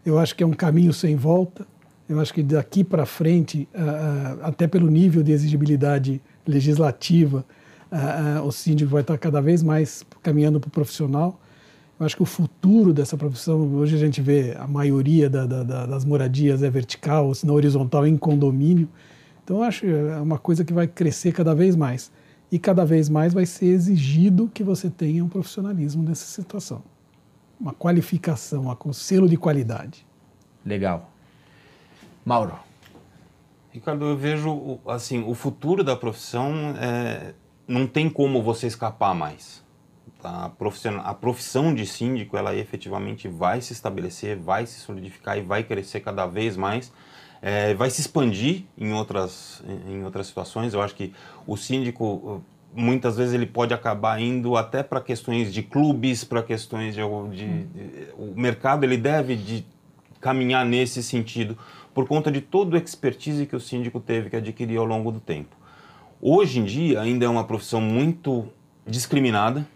Eu 0.05 0.19
acho 0.19 0.35
que 0.35 0.43
é 0.43 0.45
um 0.45 0.53
caminho 0.53 0.93
sem 0.93 1.15
volta. 1.15 1.65
Eu 2.09 2.19
acho 2.19 2.33
que 2.33 2.41
daqui 2.41 2.83
para 2.83 3.05
frente, 3.05 3.69
até 4.41 4.67
pelo 4.67 4.89
nível 4.89 5.21
de 5.21 5.31
exigibilidade 5.31 6.19
legislativa, 6.45 7.45
o 8.43 8.51
síndico 8.51 8.89
vai 8.89 9.01
estar 9.01 9.15
cada 9.19 9.39
vez 9.39 9.61
mais 9.61 10.03
caminhando 10.23 10.59
para 10.59 10.69
o 10.69 10.71
profissional. 10.71 11.39
Eu 11.99 12.05
acho 12.07 12.15
que 12.15 12.23
o 12.23 12.25
futuro 12.25 12.93
dessa 12.93 13.15
profissão, 13.15 13.75
hoje 13.75 13.95
a 13.95 13.99
gente 13.99 14.21
vê 14.21 14.55
a 14.57 14.65
maioria 14.65 15.29
da, 15.29 15.45
da, 15.45 15.85
das 15.85 16.03
moradias 16.03 16.63
é 16.63 16.69
vertical, 16.69 17.35
se 17.35 17.45
não 17.45 17.53
horizontal, 17.53 18.07
em 18.07 18.17
condomínio. 18.17 18.89
Então, 19.43 19.57
eu 19.57 19.63
acho 19.63 19.81
que 19.81 19.87
é 19.87 20.15
uma 20.17 20.39
coisa 20.39 20.63
que 20.63 20.73
vai 20.73 20.87
crescer 20.87 21.31
cada 21.31 21.53
vez 21.53 21.75
mais. 21.75 22.11
E 22.51 22.57
cada 22.57 22.85
vez 22.85 23.09
mais 23.09 23.33
vai 23.33 23.45
ser 23.45 23.67
exigido 23.67 24.49
que 24.51 24.63
você 24.63 24.89
tenha 24.89 25.23
um 25.23 25.27
profissionalismo 25.27 26.01
nessa 26.01 26.25
situação. 26.25 26.81
Uma 27.59 27.73
qualificação, 27.73 28.75
um 28.85 28.93
selo 28.93 29.29
de 29.29 29.37
qualidade. 29.37 30.07
Legal. 30.65 31.11
Mauro. 32.29 32.59
Ricardo, 33.71 34.05
eu 34.05 34.15
vejo 34.15 34.79
assim, 34.87 35.23
o 35.23 35.33
futuro 35.33 35.83
da 35.83 35.95
profissão 35.95 36.75
é, 36.79 37.33
não 37.67 37.87
tem 37.87 38.09
como 38.09 38.43
você 38.43 38.67
escapar 38.67 39.15
mais. 39.15 39.63
A 40.23 40.49
profissão, 40.49 41.01
a 41.03 41.13
profissão 41.13 41.73
de 41.73 41.85
síndico, 41.85 42.37
ela 42.37 42.55
efetivamente 42.55 43.27
vai 43.27 43.61
se 43.61 43.73
estabelecer, 43.73 44.37
vai 44.37 44.65
se 44.65 44.79
solidificar 44.79 45.37
e 45.37 45.41
vai 45.41 45.63
crescer 45.63 46.01
cada 46.01 46.25
vez 46.25 46.55
mais 46.55 46.91
é, 47.41 47.73
vai 47.73 47.89
se 47.89 48.01
expandir 48.01 48.63
em 48.77 48.93
outras, 48.93 49.63
em 49.87 50.03
outras 50.03 50.27
situações. 50.27 50.73
Eu 50.73 50.81
acho 50.81 50.95
que 50.95 51.13
o 51.47 51.55
síndico, 51.55 52.43
muitas 52.73 53.17
vezes, 53.17 53.33
ele 53.33 53.45
pode 53.45 53.73
acabar 53.73 54.21
indo 54.21 54.55
até 54.55 54.83
para 54.83 55.01
questões 55.01 55.53
de 55.53 55.63
clubes, 55.63 56.23
para 56.23 56.43
questões 56.43 56.93
de, 56.93 57.01
de, 57.31 57.63
de, 57.65 58.07
O 58.17 58.33
mercado 58.35 58.83
ele 58.83 58.97
deve 58.97 59.35
de 59.35 59.65
caminhar 60.19 60.65
nesse 60.65 61.01
sentido, 61.01 61.57
por 61.99 62.07
conta 62.07 62.31
de 62.31 62.39
todo 62.39 62.75
o 62.75 62.77
expertise 62.77 63.45
que 63.45 63.57
o 63.57 63.59
síndico 63.59 63.99
teve 63.99 64.29
que 64.29 64.37
adquirir 64.37 64.77
ao 64.77 64.85
longo 64.85 65.11
do 65.11 65.19
tempo. 65.19 65.53
Hoje 66.21 66.57
em 66.57 66.63
dia, 66.63 67.01
ainda 67.01 67.25
é 67.25 67.27
uma 67.27 67.43
profissão 67.43 67.81
muito 67.81 68.47
discriminada, 68.87 69.67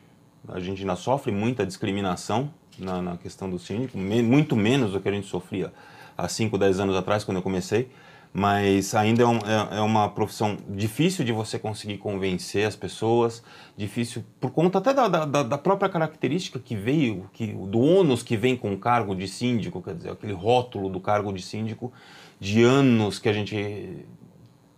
a 0.47 0.57
gente 0.57 0.79
ainda 0.79 0.95
sofre 0.95 1.33
muita 1.33 1.65
discriminação 1.65 2.49
na, 2.79 3.01
na 3.01 3.17
questão 3.17 3.49
do 3.49 3.59
síndico, 3.59 3.97
me, 3.97 4.23
muito 4.23 4.55
menos 4.55 4.93
do 4.93 5.01
que 5.01 5.09
a 5.09 5.11
gente 5.11 5.27
sofria 5.27 5.73
há 6.17 6.25
5, 6.29 6.57
10 6.57 6.79
anos 6.79 6.95
atrás, 6.95 7.25
quando 7.25 7.35
eu 7.39 7.43
comecei, 7.43 7.89
mas 8.33 8.95
ainda 8.95 9.21
é, 9.21 9.27
um, 9.27 9.37
é, 9.37 9.77
é, 9.77 9.81
uma 9.81 10.09
profissão 10.09 10.57
difícil 10.67 11.23
de 11.23 11.31
você 11.31 11.59
conseguir 11.59 11.99
convencer 11.99 12.65
as 12.65 12.75
pessoas, 12.75 13.43
difícil 13.77 14.25
por 14.39 14.49
conta 14.49 14.79
até 14.79 14.91
da, 14.91 15.07
da, 15.07 15.43
da, 15.43 15.57
própria 15.57 15.87
característica 15.87 16.57
que 16.57 16.75
veio, 16.75 17.29
que, 17.31 17.45
do 17.45 17.79
ônus 17.79 18.23
que 18.23 18.35
vem 18.35 18.57
com 18.57 18.73
o 18.73 18.77
cargo 18.77 19.15
de 19.15 19.27
síndico, 19.27 19.83
quer 19.83 19.93
dizer, 19.93 20.09
aquele 20.09 20.33
rótulo 20.33 20.89
do 20.89 20.99
cargo 20.99 21.31
de 21.31 21.43
síndico 21.43 21.93
de 22.39 22.63
anos 22.63 23.19
que 23.19 23.29
a 23.29 23.33
gente 23.33 24.03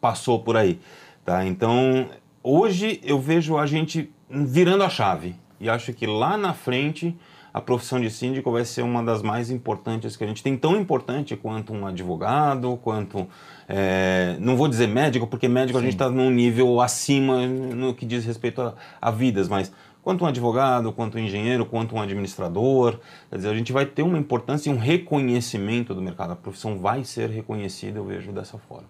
passou 0.02 0.40
por 0.40 0.58
aí. 0.58 0.78
Tá? 1.24 1.46
Então, 1.46 2.10
hoje 2.44 3.00
eu 3.04 3.20
vejo 3.22 3.58
a 3.58 3.66
gente 3.66 4.12
virando 4.30 4.84
a 4.84 4.90
chave 4.90 5.34
e 5.62 5.70
acho 5.70 5.94
que 5.94 6.06
lá 6.06 6.36
na 6.36 6.54
frente 6.54 7.16
a 7.56 7.62
profissão 7.62 8.02
de 8.02 8.10
síndico 8.10 8.52
vai 8.52 8.66
ser 8.66 8.82
uma 8.82 9.02
das 9.02 9.22
mais 9.22 9.50
importantes 9.50 10.18
que 10.18 10.26
a 10.26 10.28
gente 10.28 10.44
tem, 10.44 10.58
tão 10.58 10.76
importante 10.76 11.38
quanto 11.38 11.72
um 11.72 11.88
advogado, 11.88 12.78
quanto. 12.84 13.30
É, 13.66 14.36
não 14.42 14.58
vou 14.58 14.68
dizer 14.68 14.90
médico, 14.90 15.26
porque 15.26 15.48
médico 15.48 15.80
Sim. 15.80 15.86
a 15.86 15.86
gente 15.86 15.96
está 15.96 16.10
num 16.10 16.30
nível 16.30 16.82
acima 16.82 17.48
no 17.48 17.94
que 17.94 18.06
diz 18.06 18.26
respeito 18.26 18.62
a, 18.62 18.74
a 19.02 19.10
vidas, 19.10 19.48
mas 19.48 19.72
quanto 20.04 20.26
um 20.26 20.28
advogado, 20.28 20.92
quanto 20.92 21.18
um 21.18 21.22
engenheiro, 21.22 21.66
quanto 21.66 21.96
um 21.96 22.02
administrador. 22.02 23.00
Quer 23.30 23.38
dizer, 23.38 23.50
a 23.52 23.56
gente 23.56 23.72
vai 23.72 23.86
ter 23.86 24.04
uma 24.04 24.18
importância 24.18 24.70
e 24.70 24.74
um 24.74 24.78
reconhecimento 24.78 25.96
do 25.96 26.02
mercado. 26.02 26.34
A 26.34 26.36
profissão 26.36 26.78
vai 26.78 27.06
ser 27.06 27.30
reconhecida, 27.30 28.00
eu 28.00 28.04
vejo 28.04 28.34
dessa 28.34 28.58
forma. 28.58 28.90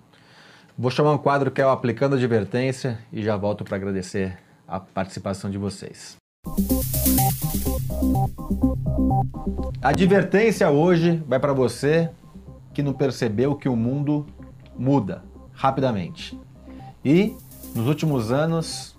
Vou 0.75 0.89
chamar 0.89 1.11
um 1.11 1.19
quadro 1.19 1.51
que 1.51 1.61
é 1.61 1.65
o 1.67 1.69
Aplicando 1.69 2.15
Advertência 2.15 2.97
e 3.13 3.21
já 3.21 3.37
volto 3.37 3.63
para 3.63 3.77
agradecer 3.77 4.39
a 4.67 4.79
participação 4.79 5.51
de 5.51 5.59
vocês. 5.59 6.17
A 9.81 9.89
advertência 9.89 10.69
hoje 10.69 11.23
vai 11.27 11.39
para 11.39 11.53
você 11.53 12.09
que 12.73 12.81
não 12.81 12.93
percebeu 12.93 13.55
que 13.55 13.69
o 13.69 13.75
mundo 13.75 14.25
muda 14.77 15.23
rapidamente. 15.53 16.39
E 17.03 17.35
nos 17.75 17.87
últimos 17.87 18.31
anos 18.31 18.97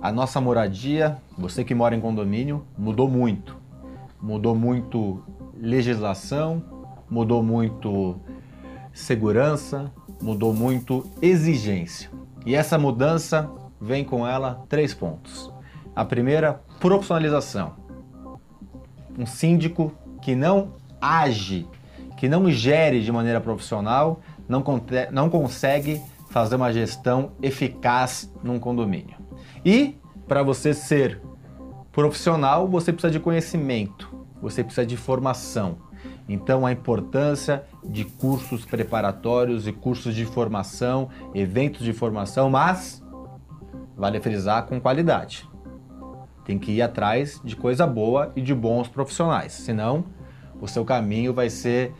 a 0.00 0.12
nossa 0.12 0.40
moradia, 0.40 1.18
você 1.36 1.64
que 1.64 1.74
mora 1.74 1.96
em 1.96 2.00
condomínio, 2.00 2.64
mudou 2.76 3.08
muito. 3.08 3.56
Mudou 4.20 4.54
muito 4.54 5.22
legislação, 5.56 6.62
mudou 7.10 7.42
muito 7.42 8.20
segurança, 8.92 9.90
mudou 10.22 10.52
muito 10.52 11.04
exigência. 11.20 12.10
E 12.46 12.54
essa 12.54 12.78
mudança 12.78 13.50
vem 13.80 14.04
com 14.04 14.26
ela 14.26 14.64
três 14.68 14.94
pontos. 14.94 15.52
A 15.94 16.04
primeira, 16.04 16.60
profissionalização. 16.78 17.87
Um 19.18 19.26
síndico 19.26 19.92
que 20.22 20.34
não 20.34 20.74
age, 21.00 21.66
que 22.16 22.28
não 22.28 22.48
gere 22.50 23.02
de 23.02 23.10
maneira 23.10 23.40
profissional, 23.40 24.20
não, 24.48 24.64
não 25.10 25.28
consegue 25.28 26.00
fazer 26.30 26.56
uma 26.56 26.72
gestão 26.72 27.32
eficaz 27.42 28.32
num 28.42 28.58
condomínio. 28.58 29.16
E 29.64 29.98
para 30.26 30.42
você 30.42 30.72
ser 30.72 31.20
profissional, 31.90 32.68
você 32.68 32.92
precisa 32.92 33.10
de 33.10 33.18
conhecimento, 33.18 34.14
você 34.40 34.62
precisa 34.62 34.86
de 34.86 34.96
formação. 34.96 35.78
Então, 36.28 36.66
a 36.66 36.70
importância 36.70 37.64
de 37.82 38.04
cursos 38.04 38.64
preparatórios 38.64 39.66
e 39.66 39.72
cursos 39.72 40.14
de 40.14 40.24
formação, 40.24 41.08
eventos 41.34 41.82
de 41.84 41.92
formação, 41.92 42.50
mas 42.50 43.02
vale 43.96 44.20
frisar 44.20 44.66
com 44.66 44.80
qualidade. 44.80 45.48
Tem 46.48 46.58
que 46.58 46.72
ir 46.72 46.80
atrás 46.80 47.38
de 47.44 47.54
coisa 47.54 47.86
boa 47.86 48.32
e 48.34 48.40
de 48.40 48.54
bons 48.54 48.88
profissionais, 48.88 49.52
senão 49.52 50.06
o 50.58 50.66
seu 50.66 50.82
caminho 50.82 51.34
vai 51.34 51.50
ser 51.50 51.92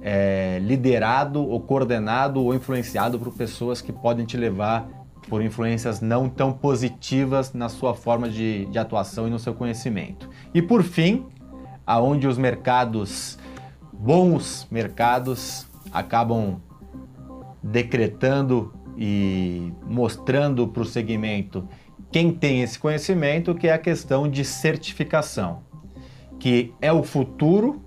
é, 0.00 0.58
liderado 0.62 1.46
ou 1.46 1.60
coordenado 1.60 2.42
ou 2.42 2.54
influenciado 2.54 3.18
por 3.18 3.30
pessoas 3.34 3.82
que 3.82 3.92
podem 3.92 4.24
te 4.24 4.38
levar 4.38 4.88
por 5.28 5.42
influências 5.42 6.00
não 6.00 6.30
tão 6.30 6.50
positivas 6.50 7.52
na 7.52 7.68
sua 7.68 7.94
forma 7.94 8.26
de, 8.26 8.64
de 8.64 8.78
atuação 8.78 9.28
e 9.28 9.30
no 9.30 9.38
seu 9.38 9.52
conhecimento. 9.52 10.30
E 10.54 10.62
por 10.62 10.82
fim, 10.82 11.26
aonde 11.86 12.26
os 12.26 12.38
mercados, 12.38 13.38
bons 13.92 14.66
mercados, 14.70 15.66
acabam 15.92 16.58
decretando 17.62 18.72
e 18.96 19.72
mostrando 19.86 20.66
para 20.66 20.82
o 20.82 20.86
segmento 20.86 21.68
quem 22.12 22.32
tem 22.32 22.62
esse 22.62 22.78
conhecimento, 22.78 23.54
que 23.54 23.68
é 23.68 23.72
a 23.72 23.78
questão 23.78 24.28
de 24.28 24.44
certificação, 24.44 25.62
que 26.38 26.74
é 26.80 26.92
o 26.92 27.02
futuro 27.02 27.82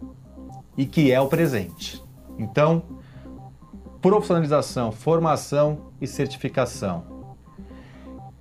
e 0.77 0.85
que 0.85 1.11
é 1.11 1.19
o 1.19 1.27
presente. 1.27 2.01
Então, 2.37 2.83
profissionalização, 4.01 4.91
formação 4.91 5.91
e 5.99 6.07
certificação 6.07 7.13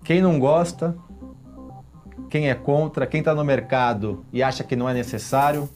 quem 0.04 0.20
não 0.20 0.38
gosta, 0.38 0.96
quem 2.28 2.50
é 2.50 2.54
contra, 2.54 3.06
quem 3.06 3.20
está 3.20 3.34
no 3.34 3.44
mercado 3.44 4.24
e 4.32 4.42
acha 4.42 4.64
que 4.64 4.74
não 4.74 4.88
é 4.88 4.94
necessário, 4.94 5.68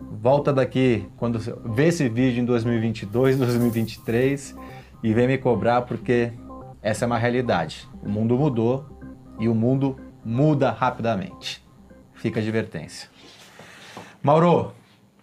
volta 0.00 0.52
daqui 0.52 1.06
quando 1.16 1.38
vê 1.38 1.88
esse 1.88 2.08
vídeo 2.08 2.40
em 2.40 2.44
2022, 2.44 3.36
2023 3.38 4.56
e 5.02 5.12
vem 5.12 5.26
me 5.26 5.36
cobrar 5.36 5.82
porque 5.82 6.32
essa 6.84 7.06
é 7.06 7.06
uma 7.06 7.16
realidade. 7.16 7.88
O 8.02 8.10
mundo 8.10 8.36
mudou 8.36 8.84
e 9.40 9.48
o 9.48 9.54
mundo 9.54 9.98
muda 10.22 10.70
rapidamente. 10.70 11.64
Fica 12.12 12.38
a 12.38 12.42
advertência. 12.42 13.08
Mauro, 14.22 14.74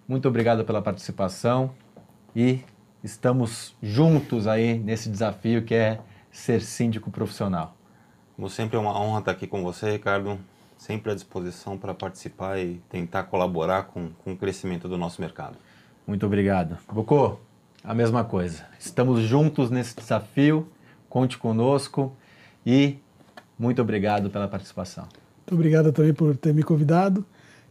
muito 0.08 0.28
obrigado 0.28 0.66
pela 0.66 0.82
participação 0.82 1.70
e 2.36 2.62
estamos 3.04 3.76
juntos 3.80 4.48
aí 4.48 4.80
nesse 4.80 5.08
desafio 5.08 5.64
que 5.64 5.76
é 5.76 6.00
ser 6.32 6.62
síndico 6.62 7.12
profissional? 7.12 7.78
Como 8.36 8.50
sempre 8.50 8.76
é 8.76 8.80
uma 8.80 9.00
honra 9.00 9.20
estar 9.20 9.32
aqui 9.32 9.46
com 9.46 9.62
você, 9.62 9.92
Ricardo. 9.92 10.40
Sempre 10.80 11.12
à 11.12 11.16
disposição 11.16 11.78
para 11.78 11.94
participar 11.94 12.58
e 12.58 12.82
tentar 12.90 13.26
colaborar 13.26 13.84
com, 13.84 14.10
com 14.24 14.34
o 14.34 14.38
crescimento 14.38 14.90
do 14.90 14.98
nosso 14.98 15.22
mercado. 15.22 15.58
Muito 16.08 16.26
obrigado. 16.26 16.76
Bocô, 16.92 17.38
a 17.84 17.94
mesma 17.94 18.24
coisa. 18.24 18.66
Estamos 18.80 19.22
juntos 19.22 19.70
nesse 19.70 19.96
desafio. 19.96 20.68
Conte 21.12 21.38
conosco 21.38 22.16
e 22.66 22.96
muito 23.60 23.82
obrigado 23.82 24.30
pela 24.30 24.48
participação. 24.48 25.04
Muito 25.40 25.54
obrigado 25.54 25.92
também 25.92 26.14
por 26.14 26.38
ter 26.38 26.54
me 26.54 26.64
convidado. 26.64 27.26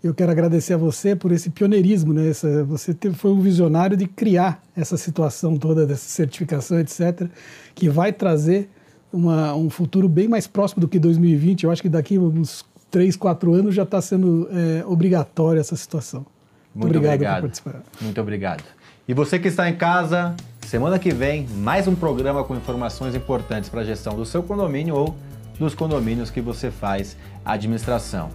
Eu 0.04 0.12
quero 0.12 0.30
agradecer 0.30 0.74
a 0.74 0.76
você 0.76 1.16
por 1.16 1.32
esse 1.32 1.48
pioneirismo, 1.48 2.12
né? 2.12 2.28
Essa, 2.28 2.62
você 2.64 2.92
teve, 2.92 3.14
foi 3.14 3.30
um 3.30 3.40
visionário 3.40 3.96
de 3.96 4.06
criar 4.06 4.62
essa 4.76 4.98
situação 4.98 5.56
toda 5.56 5.86
dessa 5.86 6.06
certificação, 6.06 6.78
etc., 6.80 7.28
que 7.74 7.88
vai 7.88 8.12
trazer 8.12 8.68
uma, 9.10 9.54
um 9.54 9.70
futuro 9.70 10.06
bem 10.06 10.28
mais 10.28 10.46
próximo 10.46 10.82
do 10.82 10.86
que 10.86 10.98
2020. 10.98 11.64
Eu 11.64 11.70
acho 11.70 11.80
que 11.80 11.88
daqui 11.88 12.18
uns 12.18 12.62
3, 12.90 13.16
4 13.16 13.54
anos 13.54 13.74
já 13.74 13.84
está 13.84 14.02
sendo 14.02 14.50
é, 14.52 14.84
obrigatória 14.84 15.60
essa 15.60 15.76
situação. 15.76 16.26
Muito, 16.74 16.92
Muito 16.92 16.96
obrigado, 16.98 17.14
obrigado 17.14 17.34
por 17.36 17.42
participar. 17.42 17.82
Muito 18.02 18.20
obrigado. 18.20 18.64
E 19.08 19.14
você 19.14 19.38
que 19.38 19.48
está 19.48 19.66
em 19.70 19.76
casa, 19.76 20.36
semana 20.70 21.00
que 21.00 21.12
vem, 21.12 21.48
mais 21.48 21.88
um 21.88 21.96
programa 21.96 22.44
com 22.44 22.54
informações 22.54 23.16
importantes 23.16 23.68
para 23.68 23.80
a 23.80 23.84
gestão 23.84 24.14
do 24.14 24.24
seu 24.24 24.40
condomínio 24.40 24.94
ou 24.94 25.16
dos 25.58 25.74
condomínios 25.74 26.30
que 26.30 26.40
você 26.40 26.70
faz 26.70 27.16
administração. 27.44 28.30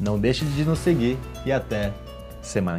Não 0.00 0.18
deixe 0.18 0.44
de 0.44 0.64
nos 0.64 0.80
seguir 0.80 1.16
e 1.46 1.52
até 1.52 1.92
semana 2.42 2.76